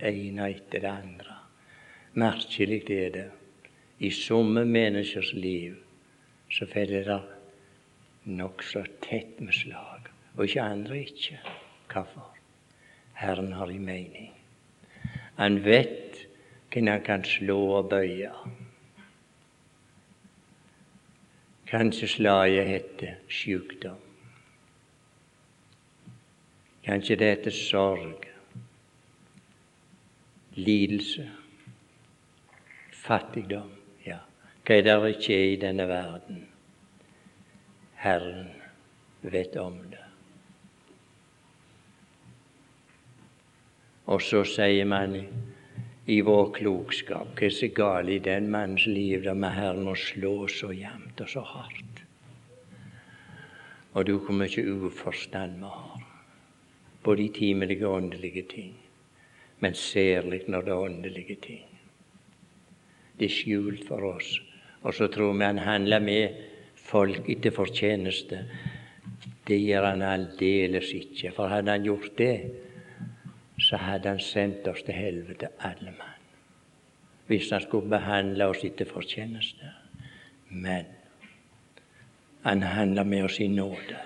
Ene 0.00 0.50
etter 0.50 0.84
det 0.84 0.90
andre. 0.90 1.38
Merkelig 2.14 2.84
er 2.90 3.10
det. 3.10 3.30
I 3.98 4.10
somme 4.14 4.62
menneskers 4.64 5.32
liv 5.34 5.74
så 6.50 6.66
får 6.70 6.92
det 6.92 7.18
nokså 8.24 8.84
tett 9.02 9.40
med 9.40 9.54
slag, 9.54 10.06
og 10.36 10.44
ikke 10.46 10.62
andre 10.62 11.00
ikke. 11.02 11.40
Hvorfor? 11.90 12.30
Herren 13.18 13.52
har 13.52 13.70
i 13.70 13.78
mening. 13.78 14.30
Han 15.34 15.64
vet 15.64 16.26
hvem 16.70 16.92
han 16.92 17.02
kan 17.02 17.26
slå 17.26 17.58
og 17.80 17.90
bøye. 17.90 18.30
Kanskje 21.66 22.08
slaget 22.08 22.66
heter 22.68 23.20
sykdom. 23.28 24.03
Kanskje 26.84 27.16
det 27.16 27.30
heter 27.30 27.50
sorg, 27.50 28.26
lidelse. 30.54 31.30
fattigdom. 33.04 33.70
Ja, 34.04 34.18
hva 34.64 34.76
er 34.78 34.82
det 34.86 35.10
ikke 35.16 35.34
er 35.36 35.50
i 35.52 35.56
denne 35.60 35.84
verden? 35.88 36.46
Herren 38.00 38.46
vet 39.20 39.56
om 39.60 39.76
det. 39.90 40.00
Og 44.06 44.22
så 44.22 44.40
sier 44.48 44.88
man 44.88 45.16
i 46.06 46.20
vår 46.20 46.50
klokskap 46.56 47.36
hva 47.36 47.46
er 47.48 47.52
så 47.56 47.68
galt 47.76 48.12
i 48.12 48.18
den 48.24 48.50
mannens 48.52 48.86
liv 48.88 49.24
der 49.24 49.36
med 49.36 49.56
Herren 49.56 49.88
å 49.88 49.96
slå 49.96 50.34
så 50.52 50.72
jevnt 50.76 51.20
og 51.24 51.32
så 51.32 51.44
hardt? 51.54 52.02
Og 53.94 54.04
du 54.08 54.18
hvor 54.18 54.36
mye 54.36 54.64
uforstand 54.64 55.60
vi 55.60 55.70
har, 55.76 56.13
både 57.04 57.22
i 57.22 57.28
timelige 57.28 57.86
og 57.86 57.94
åndelige 57.94 58.42
ting, 58.42 58.74
men 59.60 59.74
særlig 59.74 60.42
når 60.48 60.60
det 60.60 60.72
er 60.72 60.86
åndelige 60.88 61.36
ting. 61.42 61.64
Det 63.18 63.24
er 63.24 63.34
skjult 63.34 63.86
for 63.88 64.02
oss. 64.14 64.40
Og 64.82 64.94
så 64.94 65.06
tror 65.08 65.32
vi 65.32 65.44
han 65.44 65.58
handler 65.58 65.98
med 65.98 66.40
folk 66.76 67.28
etter 67.30 67.54
fortjeneste. 67.54 68.44
Det 69.46 69.60
gjør 69.60 69.86
han 69.86 70.02
aldeles 70.02 70.90
ikke. 70.92 71.32
For 71.32 71.48
hadde 71.48 71.70
han 71.70 71.86
gjort 71.86 72.10
det, 72.18 72.34
så 73.60 73.76
hadde 73.76 74.08
han 74.08 74.20
sendt 74.20 74.68
oss 74.68 74.82
til 74.82 74.94
helvete, 74.94 75.48
alle 75.60 75.94
mann. 75.94 76.20
Hvis 77.26 77.50
han 77.50 77.62
skulle 77.62 77.88
behandle 77.88 78.50
oss 78.52 78.64
etter 78.64 78.88
fortjeneste. 78.88 79.70
Men 80.50 80.90
han 82.42 82.62
handler 82.62 83.04
med 83.04 83.24
oss 83.24 83.40
i 83.40 83.48
nåde. 83.48 84.00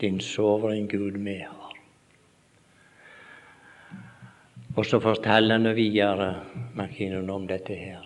Din 0.00 0.20
soveren 0.20 0.88
Gud 0.88 1.16
vi 1.16 1.38
har. 1.42 1.74
Og 4.76 4.86
så 4.86 5.00
forteller 5.02 5.58
han 5.58 5.74
videre 5.74 6.28
Makinen 6.78 7.30
om 7.30 7.46
dette 7.50 7.74
her. 7.74 8.04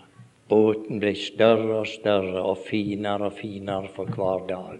Båten 0.49 0.99
ble 0.99 1.13
større 1.15 1.83
og 1.83 1.87
større 1.87 2.41
og 2.41 2.57
finere 2.65 3.29
og 3.29 3.37
finere 3.37 3.91
for 3.93 4.09
hver 4.09 4.47
dag. 4.49 4.79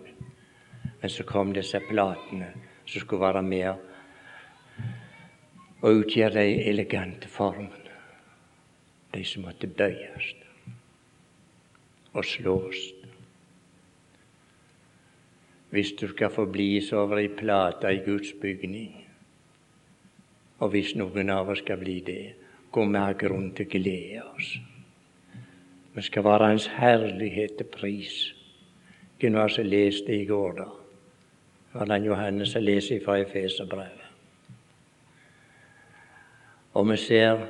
Men 1.01 1.09
så 1.09 1.23
kom 1.23 1.53
disse 1.53 1.79
platene 1.89 2.49
som 2.85 3.01
skulle 3.01 3.21
være 3.21 3.43
med 3.45 3.69
og 5.83 6.01
utgjøre 6.01 6.39
de 6.39 6.63
elegante 6.71 7.29
formene. 7.29 7.93
De 9.13 9.21
som 9.27 9.45
måtte 9.45 9.67
bøyes 9.69 10.33
og 12.13 12.25
slås. 12.25 12.92
Hvis 15.73 15.95
du 15.97 16.05
skal 16.07 16.29
få 16.29 16.45
bli 16.45 16.77
over 16.93 17.17
ei 17.17 17.31
plate 17.33 17.89
i 17.89 18.03
Guds 18.05 18.33
bygning, 18.41 18.91
og 20.61 20.69
hvis 20.69 20.93
noen 20.95 21.31
av 21.33 21.49
oss 21.49 21.63
skal 21.63 21.79
bli 21.81 21.95
det, 22.05 22.35
går 22.71 22.91
vi 22.91 23.01
ha 23.01 23.15
grunn 23.17 23.49
til 23.57 23.65
å 23.65 23.71
glede 23.71 24.21
oss. 24.35 24.51
Vi 25.95 26.01
skal 26.05 26.25
være 26.25 26.51
Hans 26.51 26.67
herlighet 26.77 27.57
til 27.57 27.69
pris. 27.73 28.13
Hvem 29.17 29.33
var 29.33 29.49
det 29.49 29.55
som 29.55 29.65
leste 29.69 30.13
i 30.13 30.25
går, 30.29 30.53
da? 30.61 30.69
var 31.73 31.89
det 31.89 32.05
Johannes 32.05 32.53
som 32.53 32.61
leste 32.61 32.99
fra 33.05 33.17
Efeserbrevet. 33.17 34.09
Og 36.73 36.89
vi 36.89 36.97
ser 36.97 37.47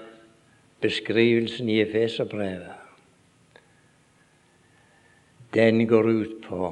beskrivelsen 0.82 1.70
i 1.70 1.82
Efeserbrevet. 1.82 2.72
Den 5.54 5.88
går 5.88 6.10
ut 6.10 6.42
på 6.48 6.72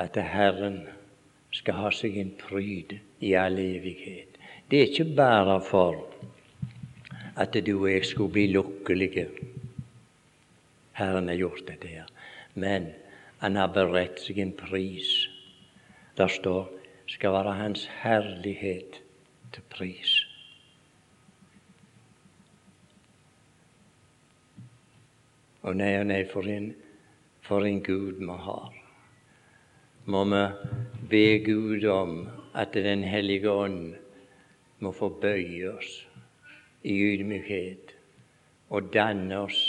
at 0.00 0.16
Herren 0.16 0.82
skal 1.52 1.76
ha 1.76 1.90
seg 1.92 2.16
en 2.20 2.32
pryd 2.40 2.96
i 3.20 3.34
all 3.36 3.58
evighet. 3.60 4.38
Det 4.70 4.80
er 4.80 4.88
ikke 4.88 5.16
bare 5.18 5.58
for 5.66 6.06
at 7.36 7.56
du 7.66 7.74
og 7.74 7.90
jeg 7.90 8.06
skulle 8.08 8.32
bli 8.32 8.46
lykkelige. 8.54 9.26
Herren 10.96 11.28
har 11.28 11.36
gjort 11.36 11.66
det 11.68 11.78
der. 11.82 12.08
Men 12.54 12.90
han 13.40 13.56
har 13.56 13.72
beredt 13.74 14.20
seg 14.24 14.40
en 14.40 14.52
pris. 14.56 15.28
Der 16.16 16.28
står 16.28 16.68
skal 17.10 17.32
være 17.32 17.54
Hans 17.58 17.86
herlighet 18.02 19.00
til 19.52 19.62
pris. 19.70 20.20
Og 25.62 25.76
nei 25.76 25.92
og 25.98 26.06
nei, 26.08 26.22
for 26.24 26.46
en, 26.48 26.70
for 27.44 27.66
en 27.68 27.82
Gud 27.84 28.22
vi 28.22 28.36
har. 28.46 28.79
Må 30.10 30.24
vi 30.24 30.46
be 31.10 31.38
Gud 31.44 31.84
om 31.84 32.28
at 32.54 32.74
Den 32.74 33.02
hellige 33.02 33.50
ånd 33.50 33.94
må 34.82 34.90
få 34.92 35.08
bøye 35.22 35.68
oss 35.70 35.90
i 36.82 36.94
ydmykhet 37.12 37.92
og 38.74 38.88
danne 38.94 39.36
oss 39.38 39.60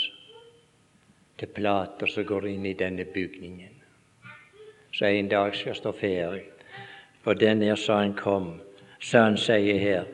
til 1.38 1.52
plater 1.54 2.10
som 2.10 2.26
går 2.26 2.48
inn 2.50 2.66
i 2.66 2.72
denne 2.80 3.04
bygningen, 3.04 3.76
så 4.90 5.12
en 5.12 5.28
dag 5.30 5.54
skal 5.54 5.76
stå 5.78 5.92
ferdig. 6.00 6.42
For 7.22 7.38
den 7.38 7.62
er 7.62 7.78
så 7.78 8.00
han 8.00 8.16
kom, 8.18 8.56
så 8.98 9.22
han 9.28 9.38
sier 9.38 9.78
her, 9.78 10.08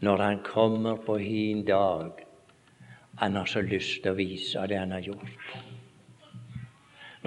når 0.00 0.22
han 0.24 0.40
kommer 0.46 0.96
på 0.96 1.18
hin 1.20 1.66
dag, 1.68 2.24
han 3.20 3.36
har 3.36 3.44
så 3.44 3.60
lyst 3.60 4.00
til 4.02 4.14
å 4.14 4.20
vise 4.22 4.64
det 4.70 4.80
han 4.80 4.96
har 4.96 5.04
gjort. 5.04 5.52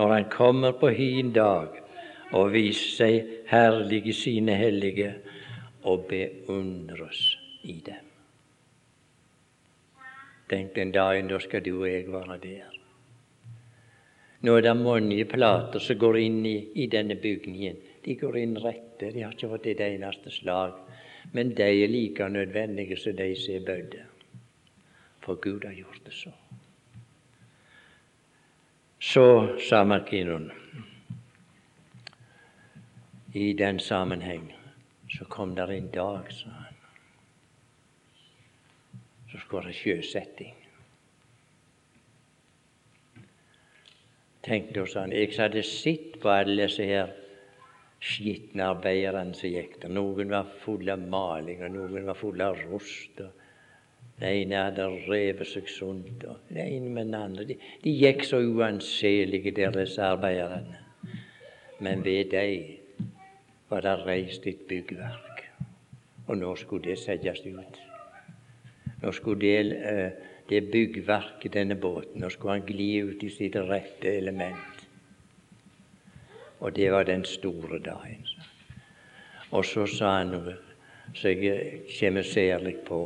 Når 0.01 0.15
han 0.15 0.27
kommer 0.33 0.73
på 0.81 0.89
hin 0.97 1.29
dag 1.35 1.77
og 2.35 2.51
vise 2.53 2.91
seg 2.95 3.45
herlig 3.49 4.03
i 4.07 4.13
sine 4.13 4.55
hellige, 4.59 5.13
og 5.89 6.05
beundres 6.09 7.21
i 7.63 7.79
dem. 7.85 8.05
Tenk 10.49 10.73
den 10.75 10.91
dagen, 10.91 11.29
da 11.29 11.39
skal 11.39 11.63
du 11.65 11.71
og 11.77 11.87
jeg 11.87 12.09
være 12.11 12.37
der. 12.43 12.75
Nå 14.41 14.55
er 14.55 14.65
det 14.65 14.75
mange 14.79 15.23
plater 15.29 15.83
som 15.83 15.99
går 15.99 16.17
inn 16.19 16.43
i, 16.47 16.57
i, 16.83 16.87
denne 16.87 17.15
bygningen. 17.19 17.79
De 18.05 18.15
går 18.15 18.37
inn 18.39 18.55
rette, 18.59 19.11
de 19.11 19.23
har 19.23 19.35
ikke 19.35 19.51
fått 19.51 19.67
et 19.71 19.83
eneste 19.87 20.31
slag. 20.31 20.77
Men 21.33 21.51
de 21.55 21.67
er 21.67 21.91
like 21.91 22.29
nødvendige 22.29 22.97
som 22.97 23.15
de 23.15 23.33
som 23.37 23.55
er 23.55 23.67
bødde 23.67 24.05
for 25.29 25.35
Gud 25.35 25.65
har 25.65 25.73
gjort 25.73 26.01
det 26.05 26.13
så. 26.13 26.31
Så 28.99 29.57
sa 29.69 29.83
Markinon 29.83 30.51
i 33.33 33.53
den 33.53 33.79
sammenheng 33.79 34.53
så 35.09 35.25
kom 35.25 35.55
der 35.55 35.67
en 35.67 35.89
dag, 35.93 36.31
sa 36.33 36.49
han, 36.49 36.75
så 39.31 39.37
skulle 39.37 39.67
det 39.67 39.75
sjøsetting. 39.75 40.55
Tenk 44.43 44.73
da, 44.75 44.85
sa 44.85 45.05
han, 45.05 45.13
jeg 45.13 45.33
hadde 45.37 45.63
sett 45.65 46.19
på 46.21 46.29
alle 46.29 46.63
disse 46.63 46.85
her 46.85 47.11
skitne 47.99 48.69
arbeiderne 48.71 49.35
som 49.35 49.51
gikk 49.51 49.81
der. 49.81 49.91
Noen 49.93 50.31
var 50.31 50.49
fulle 50.63 50.95
av 50.95 51.03
maling, 51.11 51.61
og 51.65 51.73
noen 51.73 52.07
var 52.07 52.17
fulle 52.17 52.47
av 52.53 52.61
rust. 52.69 53.21
det 54.19 54.29
ene 54.41 54.63
hadde 54.65 54.87
revet 55.07 55.47
seg 55.47 55.67
sunt, 55.71 56.23
og 56.27 56.39
den 56.49 56.61
ene 56.65 56.89
med 56.89 57.05
den 57.05 57.15
andre. 57.15 57.45
De, 57.45 57.55
de 57.83 57.91
gikk 57.93 58.25
så 58.27 58.41
uanselige, 58.43 59.51
deres 59.55 59.97
arbeiderne. 59.99 60.79
Men 61.79 62.03
ved 62.03 62.31
dem 62.31 62.78
var 63.69 63.81
det 63.81 64.05
reist 64.05 64.47
et 64.47 64.65
byggverk, 64.67 65.43
og 66.27 66.37
nå 66.37 66.55
skulle 66.55 66.89
det 66.89 66.97
settes 66.99 67.45
ut. 67.45 67.79
Nå 69.01 69.11
skulle 69.11 69.39
det, 69.41 69.77
eh, 69.91 70.11
det 70.49 70.71
byggverket, 70.71 71.53
denne 71.53 71.75
båten, 71.75 72.21
nå 72.21 72.29
skulle 72.29 72.53
han 72.53 72.65
gli 72.65 73.01
ut 73.01 73.23
i 73.23 73.29
sitt 73.29 73.55
rette 73.55 74.17
element. 74.17 74.87
Og 76.59 76.75
det 76.75 76.91
var 76.91 77.03
den 77.03 77.25
store 77.25 77.79
dagen. 77.79 78.25
Og 79.51 79.65
så 79.65 79.85
sa 79.85 80.17
han 80.17 80.27
noe 80.27 80.57
som 81.13 81.29
jeg 81.29 81.81
kommer 81.99 82.23
særlig 82.23 82.75
på. 82.85 82.99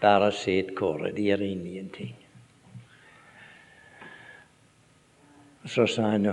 Bare 0.00 0.32
se 0.32 0.58
et 0.58 0.74
kåre, 0.74 1.12
det 1.12 1.22
gjør 1.22 1.42
ingenting. 1.46 2.16
Så 5.64 5.86
sa 5.86 6.02
han 6.02 6.26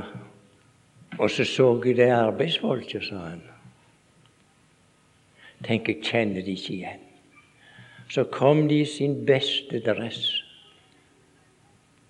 Og 1.17 1.29
så 1.31 1.43
så 1.43 1.81
jeg 1.85 1.97
det 1.97 2.11
arbeidsfolket, 2.13 3.03
sa 3.03 3.23
han. 3.31 3.41
Tenk, 5.65 5.89
jeg 5.89 6.03
kjenner 6.03 6.45
de 6.45 6.55
ikke 6.55 6.73
igjen. 6.73 7.05
Så 8.09 8.23
kom 8.31 8.67
de 8.69 8.79
i 8.81 8.85
sin 8.87 9.25
beste 9.25 9.81
dress. 9.85 10.21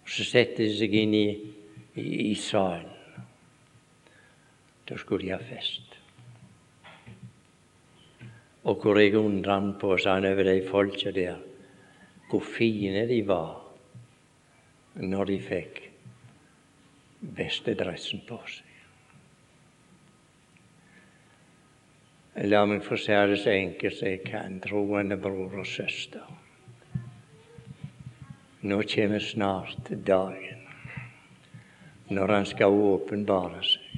Så 0.06 0.26
satte 0.26 0.64
de 0.64 0.76
seg 0.78 0.94
inn 0.96 1.16
i, 1.18 1.28
i, 1.96 2.06
i 2.32 2.36
salen. 2.36 2.92
Da 4.90 4.98
skulle 4.98 5.26
de 5.26 5.34
ha 5.34 5.42
fest. 5.42 5.98
Og 8.70 8.82
hvor 8.82 9.00
jeg 9.00 9.18
undra 9.18 9.60
på, 9.82 9.96
sa 9.98 10.18
han, 10.18 10.28
over 10.30 10.46
de 10.46 10.62
folka 10.68 11.14
der 11.16 11.38
hvor 12.30 12.44
fine 12.46 13.08
de 13.10 13.24
var 13.26 13.58
når 14.96 15.26
de 15.26 15.38
fikk 15.42 15.80
beste 17.36 17.74
dressen 17.78 18.22
på 18.28 18.38
seg. 18.46 18.69
La 22.48 22.62
meg 22.64 22.86
få 22.86 22.96
si 22.96 23.12
det 23.12 23.42
så 23.42 23.52
enkelt 23.52 23.98
som 23.98 24.08
jeg 24.08 24.22
kan, 24.24 24.62
troende 24.64 25.18
bror 25.20 25.58
og 25.60 25.68
søster. 25.68 26.24
Nå 28.64 28.78
kommer 28.88 29.20
snart 29.20 29.90
dagen 30.08 30.64
når 32.10 32.34
han 32.34 32.48
skal 32.48 32.76
åpenbare 32.76 33.60
seg. 33.64 33.90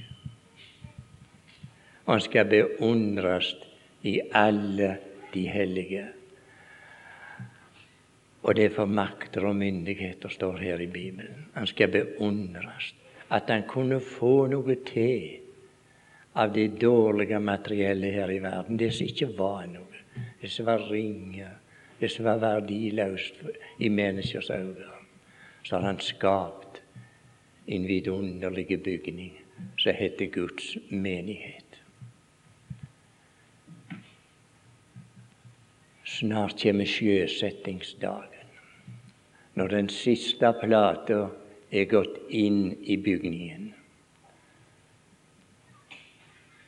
Han 2.10 2.24
skal 2.26 2.50
beundres 2.50 3.54
i 4.10 4.18
alle 4.34 4.90
de 5.32 5.46
hellige. 5.48 6.08
Og 8.42 8.58
det 8.58 8.66
er 8.66 8.76
for 8.76 8.90
makter 8.90 9.46
og 9.48 9.56
myndigheter 9.56 10.34
står 10.34 10.58
her 10.66 10.82
i 10.82 10.90
Bibelen. 10.90 11.46
Han 11.54 11.70
skal 11.70 11.94
beundres. 11.94 12.90
At 13.30 13.54
han 13.54 13.64
kunne 13.70 14.02
få 14.02 14.48
noe 14.52 14.76
til 14.90 15.51
av 16.34 16.54
det 16.54 16.68
dårlige 16.68 17.40
materiellet 17.40 18.14
her 18.14 18.32
i 18.32 18.40
verden. 18.40 18.78
Det 18.78 18.92
som 18.94 19.08
ikke 19.08 19.32
var 19.38 19.66
noe. 19.68 20.04
Det 20.42 20.52
som 20.52 20.66
var 20.66 20.88
ringe. 20.90 21.50
Det 22.00 22.10
som 22.12 22.26
var 22.26 22.40
verdiløst 22.42 23.44
i 23.80 23.90
menneskers 23.90 24.50
øyne. 24.50 24.90
Så 25.64 25.76
har 25.76 25.86
han 25.86 26.00
skapt 26.00 26.82
en 27.68 27.88
vidunderlig 27.88 28.84
bygning 28.84 29.42
som 29.78 29.94
heter 29.94 30.26
Guds 30.26 30.78
menighet. 30.90 31.66
Snart 36.06 36.58
kommer 36.62 36.86
sjøsettingsdagen, 36.86 38.50
når 39.56 39.68
den 39.68 39.90
siste 39.90 40.52
plata 40.62 41.28
er 41.72 41.86
gått 41.86 42.18
inn 42.30 42.74
i 42.84 42.98
bygningen. 42.98 43.72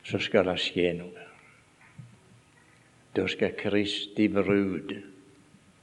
Så 0.03 0.19
skal 0.19 0.45
det 0.45 0.57
skje 0.59 0.93
noe. 0.97 1.27
Da 3.13 3.27
skal 3.29 3.55
Kristi 3.57 4.27
brud 4.27 4.95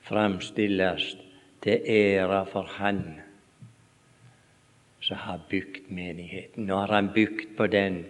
framstilles 0.04 1.14
til 1.62 1.84
ære 1.86 2.44
for 2.50 2.68
Han 2.78 3.04
som 5.00 5.16
har 5.16 5.40
bygd 5.48 5.88
menigheten. 5.88 6.66
Nå 6.66 6.76
har 6.76 6.92
han 6.92 7.12
bygd 7.14 7.56
på 7.56 7.66
den, 7.66 8.04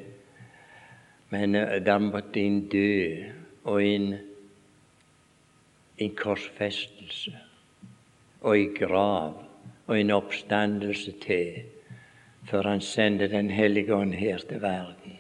men 1.31 1.55
der 1.55 1.99
måtte 1.99 2.41
en 2.41 2.67
dø 2.69 3.31
og 3.65 3.85
en 3.85 4.19
en 6.01 6.17
korsfestelse 6.17 7.39
og 8.41 8.59
en 8.59 8.75
grav 8.75 9.45
og 9.87 10.01
en 10.01 10.11
oppstandelse 10.11 11.13
til 11.21 11.63
før 12.49 12.69
han 12.69 12.81
sendte 12.81 13.29
Den 13.29 13.51
hellige 13.51 13.95
ånd 13.95 14.15
her 14.15 14.39
til 14.39 14.63
verden 14.63 15.20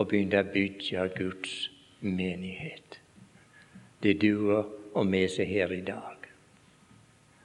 og 0.00 0.08
begynte 0.08 0.40
å 0.40 0.48
bygge 0.54 1.04
Guds 1.18 1.68
menighet. 2.00 2.96
Det 4.00 4.16
duer 4.22 4.64
og 4.64 5.04
som 5.04 5.14
er 5.14 5.44
her 5.52 5.72
i 5.76 5.84
dag. 5.84 6.24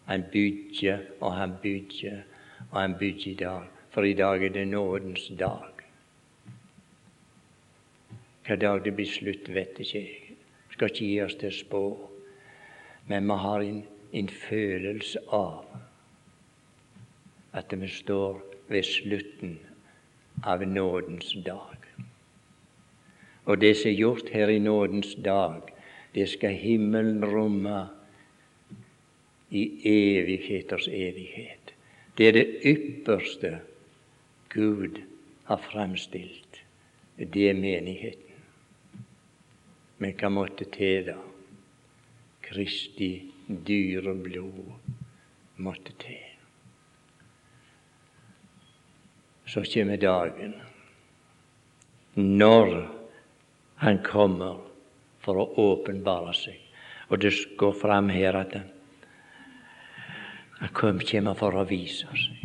Han 0.07 0.23
bygger 0.31 1.03
og 1.19 1.35
han 1.35 1.57
bygger 1.61 2.23
og 2.71 2.79
han 2.79 2.95
bygger 2.99 3.31
i 3.31 3.35
dag, 3.35 3.67
for 3.91 4.07
i 4.07 4.13
dag 4.13 4.43
er 4.43 4.53
det 4.55 4.67
nådens 4.67 5.27
dag. 5.39 5.71
Hva 8.45 8.55
dag 8.55 8.83
det 8.85 8.93
blir 8.95 9.09
slutt, 9.09 9.49
vet 9.49 9.79
ikke 9.79 9.99
jeg. 9.99 10.35
Skal 10.71 10.91
ikke 10.91 11.05
gi 11.05 11.21
oss 11.23 11.35
til 11.39 11.51
spå 11.51 11.85
men 13.07 13.27
vi 13.27 13.33
har 13.33 13.61
en, 13.61 13.83
en 14.11 14.29
følelse 14.29 15.19
av 15.29 15.65
at 17.53 17.73
vi 17.73 17.87
står 17.87 18.39
ved 18.67 18.83
slutten 18.83 19.59
av 20.43 20.65
nådens 20.67 21.35
dag. 21.45 21.74
Og 23.45 23.61
det 23.61 23.75
som 23.77 23.91
er 23.91 23.99
gjort 23.99 24.29
her 24.33 24.49
i 24.49 24.59
nådens 24.59 25.15
dag, 25.25 25.61
det 26.15 26.29
skal 26.29 26.55
himmelen 26.57 27.25
romme 27.25 27.87
i 29.49 29.63
evigheters 29.85 30.87
evighet. 30.87 31.73
Det 32.17 32.27
er 32.27 32.31
det 32.31 32.47
ypperste 32.65 33.59
Gud 34.49 35.01
har 35.43 35.57
framstilt. 35.57 36.61
Det 37.17 37.49
er 37.49 37.53
menigheten. 37.53 38.21
Men 39.97 40.15
hva 40.19 40.29
måtte 40.29 40.67
til 40.71 41.05
da? 41.07 41.17
Kristi 42.45 43.09
dyre 43.47 44.13
blod 44.15 44.73
måtte 45.57 45.93
til. 46.01 46.23
Så 49.45 49.63
kommer 49.73 49.97
dagen 50.01 50.55
når 52.15 52.73
han 53.85 53.99
kommer 54.01 54.57
for 55.21 55.37
å 55.37 55.45
åpenbare 55.61 56.33
seg. 56.33 56.57
Og 57.13 57.21
det 57.21 57.31
går 57.59 57.73
fram 57.77 58.09
her 58.09 58.37
at 58.39 58.55
han, 58.57 58.69
han 60.57 60.73
kommer 60.73 61.37
for 61.37 61.59
å 61.59 61.65
vise 61.69 62.09
seg. 62.09 62.41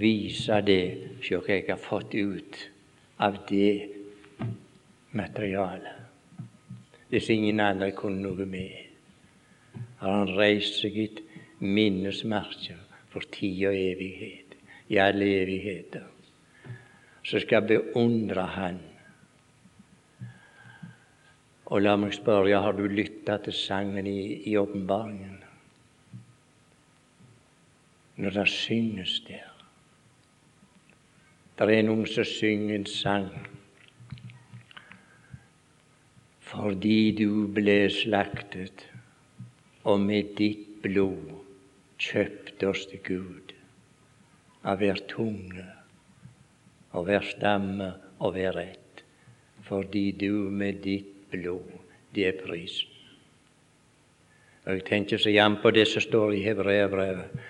Vise 0.00 0.60
det 0.64 0.84
som 1.24 1.44
jeg 1.48 1.66
har 1.68 1.80
fått 1.80 2.14
ut 2.14 2.56
av 3.20 3.42
det 3.48 3.88
materialet. 5.16 5.96
Som 7.10 7.34
ingen 7.34 7.60
andre 7.60 7.90
kunne 7.96 8.22
noe 8.22 8.46
med 8.46 8.86
har 10.00 10.14
han 10.22 10.32
reist 10.36 10.78
seg 10.80 10.96
et 11.02 11.24
minnesmerke 11.60 12.78
for 13.12 13.26
tid 13.34 13.66
og 13.68 13.76
evighet, 13.76 14.54
i 14.88 14.98
alle 14.98 15.26
evigheter, 15.42 16.06
Så 17.22 17.38
skal 17.40 17.66
beundre 17.68 18.42
Han. 18.42 18.89
Og 21.70 21.84
la 21.84 21.94
meg 21.96 22.16
spørre, 22.16 22.58
har 22.58 22.74
du 22.74 22.88
lytta 22.90 23.36
til 23.44 23.54
sangen 23.54 24.06
i 24.10 24.56
åpenbaringen? 24.58 25.38
Når 28.20 28.36
det 28.36 28.48
synges 28.52 29.20
der. 29.28 29.46
Det 31.60 31.68
er 31.76 31.84
noen 31.86 32.06
som 32.08 32.24
synger 32.24 32.78
en 32.78 32.86
sang 32.88 33.30
fordi 36.50 37.12
du 37.14 37.46
ble 37.54 37.84
slaktet 37.94 38.82
og 39.86 40.00
med 40.02 40.32
ditt 40.38 40.64
blod 40.82 41.36
kjøpte 42.00 42.70
oss 42.72 42.86
til 42.90 43.02
Gud 43.06 43.52
av 44.64 44.80
hver 44.80 44.98
tunge 45.12 45.66
og 46.90 47.06
hver 47.06 47.28
stamme 47.28 47.92
og 48.18 48.34
hver 48.34 48.56
rett, 48.56 49.04
fordi 49.68 50.10
du 50.16 50.48
med 50.50 50.82
ditt 50.88 51.19
blod, 51.30 51.66
det 52.14 52.26
er 52.28 52.40
prisen. 52.46 52.88
Og 54.64 54.72
Jeg 54.74 54.84
tenker 54.84 55.18
så 55.18 55.30
igjen 55.30 55.56
på 55.62 55.70
det 55.70 55.86
som 55.88 56.02
står 56.04 56.34
i 56.36 56.42
Hebreabrevet. 56.44 57.40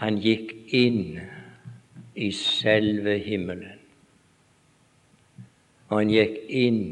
Han 0.00 0.18
gikk 0.22 0.54
inn 0.74 1.18
i 2.14 2.30
selve 2.32 3.18
himmelen. 3.18 3.80
Og 5.90 5.98
han 5.98 6.12
gikk 6.12 6.38
inn 6.48 6.84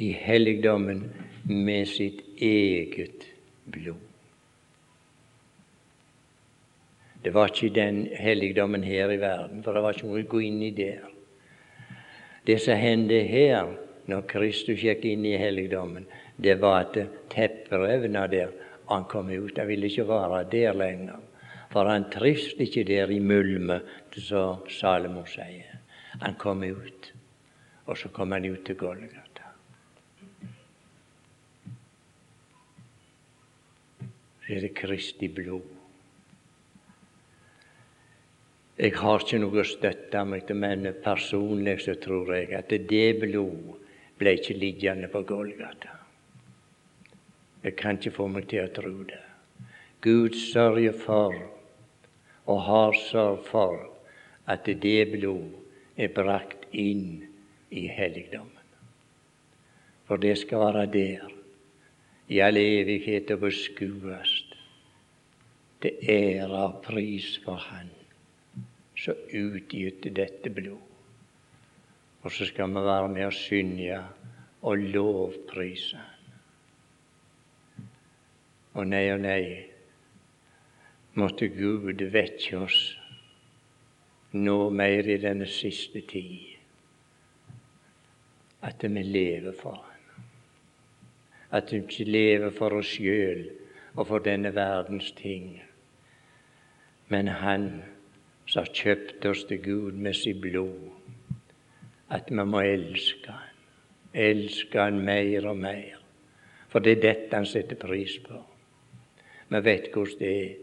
i 0.00 0.12
helligdommen 0.14 1.02
med 1.48 1.88
sitt 1.90 2.22
eget 2.38 3.26
blod. 3.66 3.98
Det 7.24 7.34
var 7.34 7.50
ikke 7.50 7.74
den 7.74 8.06
helligdommen 8.16 8.84
her 8.84 9.10
i 9.10 9.20
verden, 9.20 9.64
for 9.64 9.72
det 9.72 9.82
var 9.82 9.96
ikke 9.96 10.08
noe 10.08 10.22
å 10.22 10.28
gå 10.30 10.40
inn 10.46 10.62
i 10.64 10.70
der. 10.72 11.02
Det 12.46 12.56
som 12.62 12.78
hendte 12.80 13.20
her, 13.28 13.74
når 14.10 14.26
Kristus 14.30 14.82
gikk 14.82 15.06
inn 15.06 15.24
i 15.28 15.38
helligdommen, 15.38 16.06
det 16.36 16.58
var 16.62 16.84
at 16.84 16.98
tepperevna 17.32 18.26
der 18.26 18.52
Han 18.90 19.04
kom 19.04 19.28
ut. 19.30 19.58
Han 19.58 19.68
ville 19.68 19.86
ikke 19.86 20.08
være 20.08 20.44
der 20.50 20.74
lenger. 20.74 21.20
For 21.70 21.86
han 21.86 22.08
trivdes 22.10 22.58
ikke 22.58 22.82
der 22.84 23.10
i 23.14 23.20
mulmet, 23.22 23.86
som 24.10 24.64
Salomo 24.68 25.22
sier. 25.30 25.78
Han 26.20 26.34
kom 26.34 26.64
ut, 26.66 27.12
og 27.86 27.98
så 27.98 28.08
kom 28.08 28.32
han 28.32 28.48
ut 28.50 28.64
til 28.66 28.74
Golgata. 28.74 29.52
Så 34.42 34.56
er 34.56 34.66
det 34.66 34.74
Kristi 34.74 35.28
blod. 35.28 35.76
Jeg 38.80 38.96
har 38.96 39.22
ikke 39.22 39.38
noe 39.38 39.62
å 39.62 39.68
støtte 39.68 40.24
meg 40.26 40.48
til, 40.48 40.58
men 40.58 40.88
personlig 41.04 41.78
så 41.84 41.94
tror 42.00 42.34
jeg 42.34 42.50
at 42.58 42.74
det 42.90 43.06
blod 43.20 43.79
ble 44.20 44.36
ikke 44.36 44.58
liggende 44.58 45.08
på 45.08 45.22
Golgata. 45.28 45.96
Jeg 47.64 47.76
kan 47.76 47.98
ikke 47.98 48.14
få 48.16 48.28
meg 48.32 48.48
til 48.48 48.64
å 48.64 48.72
tro 48.76 48.92
det. 49.08 49.20
Gud 50.04 50.36
sørger 50.36 50.96
for, 50.96 51.34
og 52.48 52.62
har 52.68 52.96
sørget 53.08 53.48
for, 53.48 53.82
at 54.48 54.64
det 54.66 55.10
blod 55.12 55.52
er 56.00 56.12
brakt 56.14 56.64
inn 56.72 57.26
i 57.70 57.84
helligdommen. 57.92 58.56
For 60.08 60.20
det 60.20 60.38
skal 60.40 60.64
være 60.64 60.86
der 60.90 61.28
i 62.30 62.40
all 62.42 62.58
evighet 62.58 63.30
og 63.34 63.44
beskues 63.44 64.32
til 65.82 66.10
ære 66.12 66.48
og 66.50 66.80
pris 66.84 67.36
for 67.44 67.60
Han 67.70 67.92
som 69.00 69.16
utgytte 69.32 70.12
dette 70.12 70.50
blod. 70.52 70.89
Og 72.22 72.32
så 72.32 72.46
skal 72.46 72.68
vi 72.68 72.74
være 72.74 73.08
med 73.08 73.24
og 73.24 73.32
synge 73.32 73.98
og 74.62 74.78
lovprise. 74.78 76.00
Og 78.74 78.86
nei 78.86 79.06
og 79.10 79.20
nei, 79.24 79.44
måtte 81.18 81.48
Gud 81.50 82.04
vekke 82.12 82.60
oss 82.60 82.80
nå 84.32 84.58
mer 84.70 85.08
i 85.10 85.18
denne 85.18 85.48
siste 85.50 86.04
tid 86.06 86.50
at 88.62 88.84
vi 88.84 89.02
lever 89.02 89.52
for 89.52 89.72
Han. 89.72 90.24
At 91.50 91.72
vi 91.72 91.76
ikke 91.76 92.04
lever 92.04 92.50
for 92.50 92.76
oss 92.76 92.92
sjøl 92.94 93.48
og 93.96 94.06
for 94.06 94.22
denne 94.22 94.54
verdens 94.54 95.10
ting, 95.12 95.62
men 97.08 97.28
Han 97.28 97.82
som 98.46 98.64
har 98.64 98.72
kjøpt 98.74 99.26
oss 99.26 99.44
til 99.44 99.62
Gud 99.64 99.92
med 99.92 100.14
sitt 100.14 100.40
blod, 100.40 100.99
at 102.10 102.30
vi 102.30 102.44
må 102.44 102.60
elske 102.60 103.32
Han. 103.32 103.46
Elske 104.14 104.80
Han 104.80 105.00
mer 105.04 105.46
og 105.46 105.56
mer. 105.56 105.98
For 106.68 106.78
det 106.78 106.98
er 106.98 107.02
dette 107.02 107.36
Han 107.36 107.46
setter 107.46 107.76
pris 107.76 108.18
på. 108.26 108.42
Vi 109.48 109.64
vet 109.64 109.90
hvordan 109.94 110.18
det 110.18 110.34
er. 110.42 110.54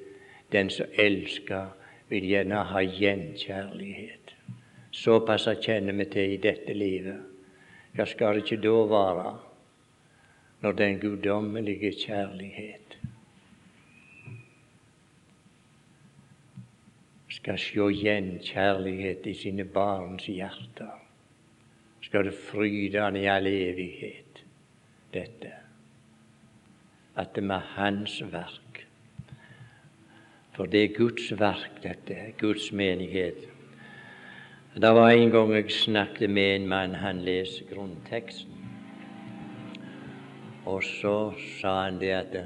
Den 0.52 0.70
som 0.70 0.86
elsker, 0.96 1.66
vil 2.10 2.24
gjerne 2.24 2.56
ha 2.56 2.82
gjenkjærlighet. 2.82 4.36
Såpass 4.92 5.48
kjenner 5.62 5.94
vi 5.94 6.06
til 6.06 6.34
i 6.34 6.38
dette 6.38 6.74
livet. 6.74 7.20
Hva 7.96 8.06
skal 8.08 8.38
det 8.38 8.46
ikke 8.46 8.62
da 8.64 8.78
være 8.92 9.34
når 10.62 10.78
den 10.78 11.00
guddommelige 11.00 11.92
kjærlighet 12.06 12.96
skal 17.30 17.60
sjå 17.62 17.90
gjenkjærlighet 17.94 19.28
i 19.28 19.34
sine 19.34 19.66
barns 19.66 20.26
hjerter? 20.26 21.07
Skal 22.02 22.26
det 22.26 22.34
fryde 22.34 23.02
han 23.02 23.16
i 23.16 23.26
all 23.26 23.48
evighet, 23.48 24.44
dette? 25.14 25.52
At 27.18 27.36
det 27.36 27.48
var 27.50 27.66
Hans 27.76 28.22
verk 28.32 28.68
for 30.58 30.66
det 30.66 30.84
er 30.84 30.94
Guds 30.98 31.30
verk, 31.38 31.84
dette. 31.84 32.16
Guds 32.40 32.72
menighet. 32.74 33.44
Det 34.74 34.90
var 34.96 35.12
en 35.12 35.30
gang 35.30 35.52
jeg 35.54 35.72
snakket 35.72 36.30
med 36.34 36.56
en 36.56 36.66
mann. 36.68 36.96
Han 36.98 37.22
leser 37.22 37.70
grunnteksten. 37.70 38.66
Og 40.66 40.82
så 40.84 41.34
sa 41.60 41.76
han 41.84 42.00
det 42.02 42.10
at 42.12 42.34
det, 42.34 42.46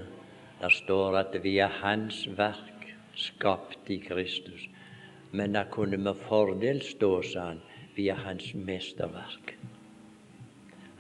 der 0.60 0.76
står 0.76 1.18
at 1.22 1.40
vi 1.44 1.56
er 1.64 1.72
Hans 1.80 2.26
verk, 2.38 2.92
skapt 3.16 3.90
i 3.90 4.02
Kristus. 4.04 4.68
Men 5.32 5.56
det 5.56 5.70
kunne 5.72 5.98
med 5.98 6.20
fordel 6.28 6.84
stå, 6.84 7.22
sa 7.22 7.48
han, 7.54 7.64
vi 7.96 8.08
er 8.10 8.22
Hans 8.26 8.54
mesterverk. 8.54 9.56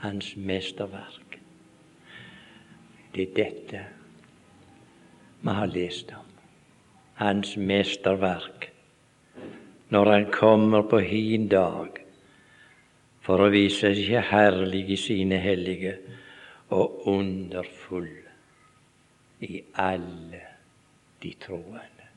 Hans 0.01 0.35
mesterverk. 0.35 1.39
Det 3.15 3.27
er 3.29 3.35
dette 3.35 3.85
vi 5.41 5.55
har 5.57 5.67
lest 5.67 6.11
om 6.13 6.27
hans 7.21 7.55
mesterverk 7.57 8.69
når 9.89 10.11
han 10.11 10.27
kommer 10.33 10.85
på 10.89 10.99
hin 11.03 11.47
dag 11.51 11.97
for 13.25 13.43
å 13.43 13.49
vise 13.53 13.91
seg 13.97 14.21
herlig 14.31 14.85
i 14.95 14.97
sine 14.97 15.37
hellige 15.41 15.95
og 16.73 17.07
underfull 17.11 18.09
i 19.45 19.59
alle 19.81 20.41
de 21.21 21.33
troende. 21.41 22.07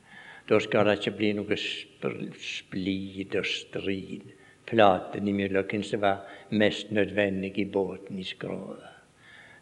Da 0.49 0.59
skal 0.61 0.87
det 0.87 0.99
ikke 0.99 1.17
bli 1.19 1.31
noe 1.37 1.57
splid 1.57 3.35
og 3.41 3.49
strid 3.49 4.25
platen 4.65 5.27
imellom 5.27 5.65
hvem 5.69 5.83
som 5.83 6.01
var 6.01 6.23
mest 6.49 6.91
nødvendig 6.91 7.57
i 7.59 7.65
båten 7.65 8.19
i 8.19 8.23
skrovet. 8.23 8.83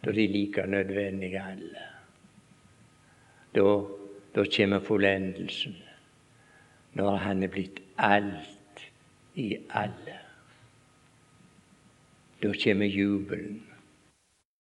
Da 0.06 0.12
de 0.12 0.28
like 0.28 0.68
nødvendige 0.68 1.42
alle. 1.42 1.84
Da 3.56 3.84
da 4.36 4.44
kommer 4.58 4.80
fullendelsen, 4.80 5.76
når 6.94 7.16
han 7.16 7.44
er 7.44 7.48
blitt 7.48 7.82
alt 7.98 8.88
i 9.36 9.58
alle. 9.70 10.18
Da 12.44 12.54
kommer 12.64 12.86
jubelen. 12.86 13.62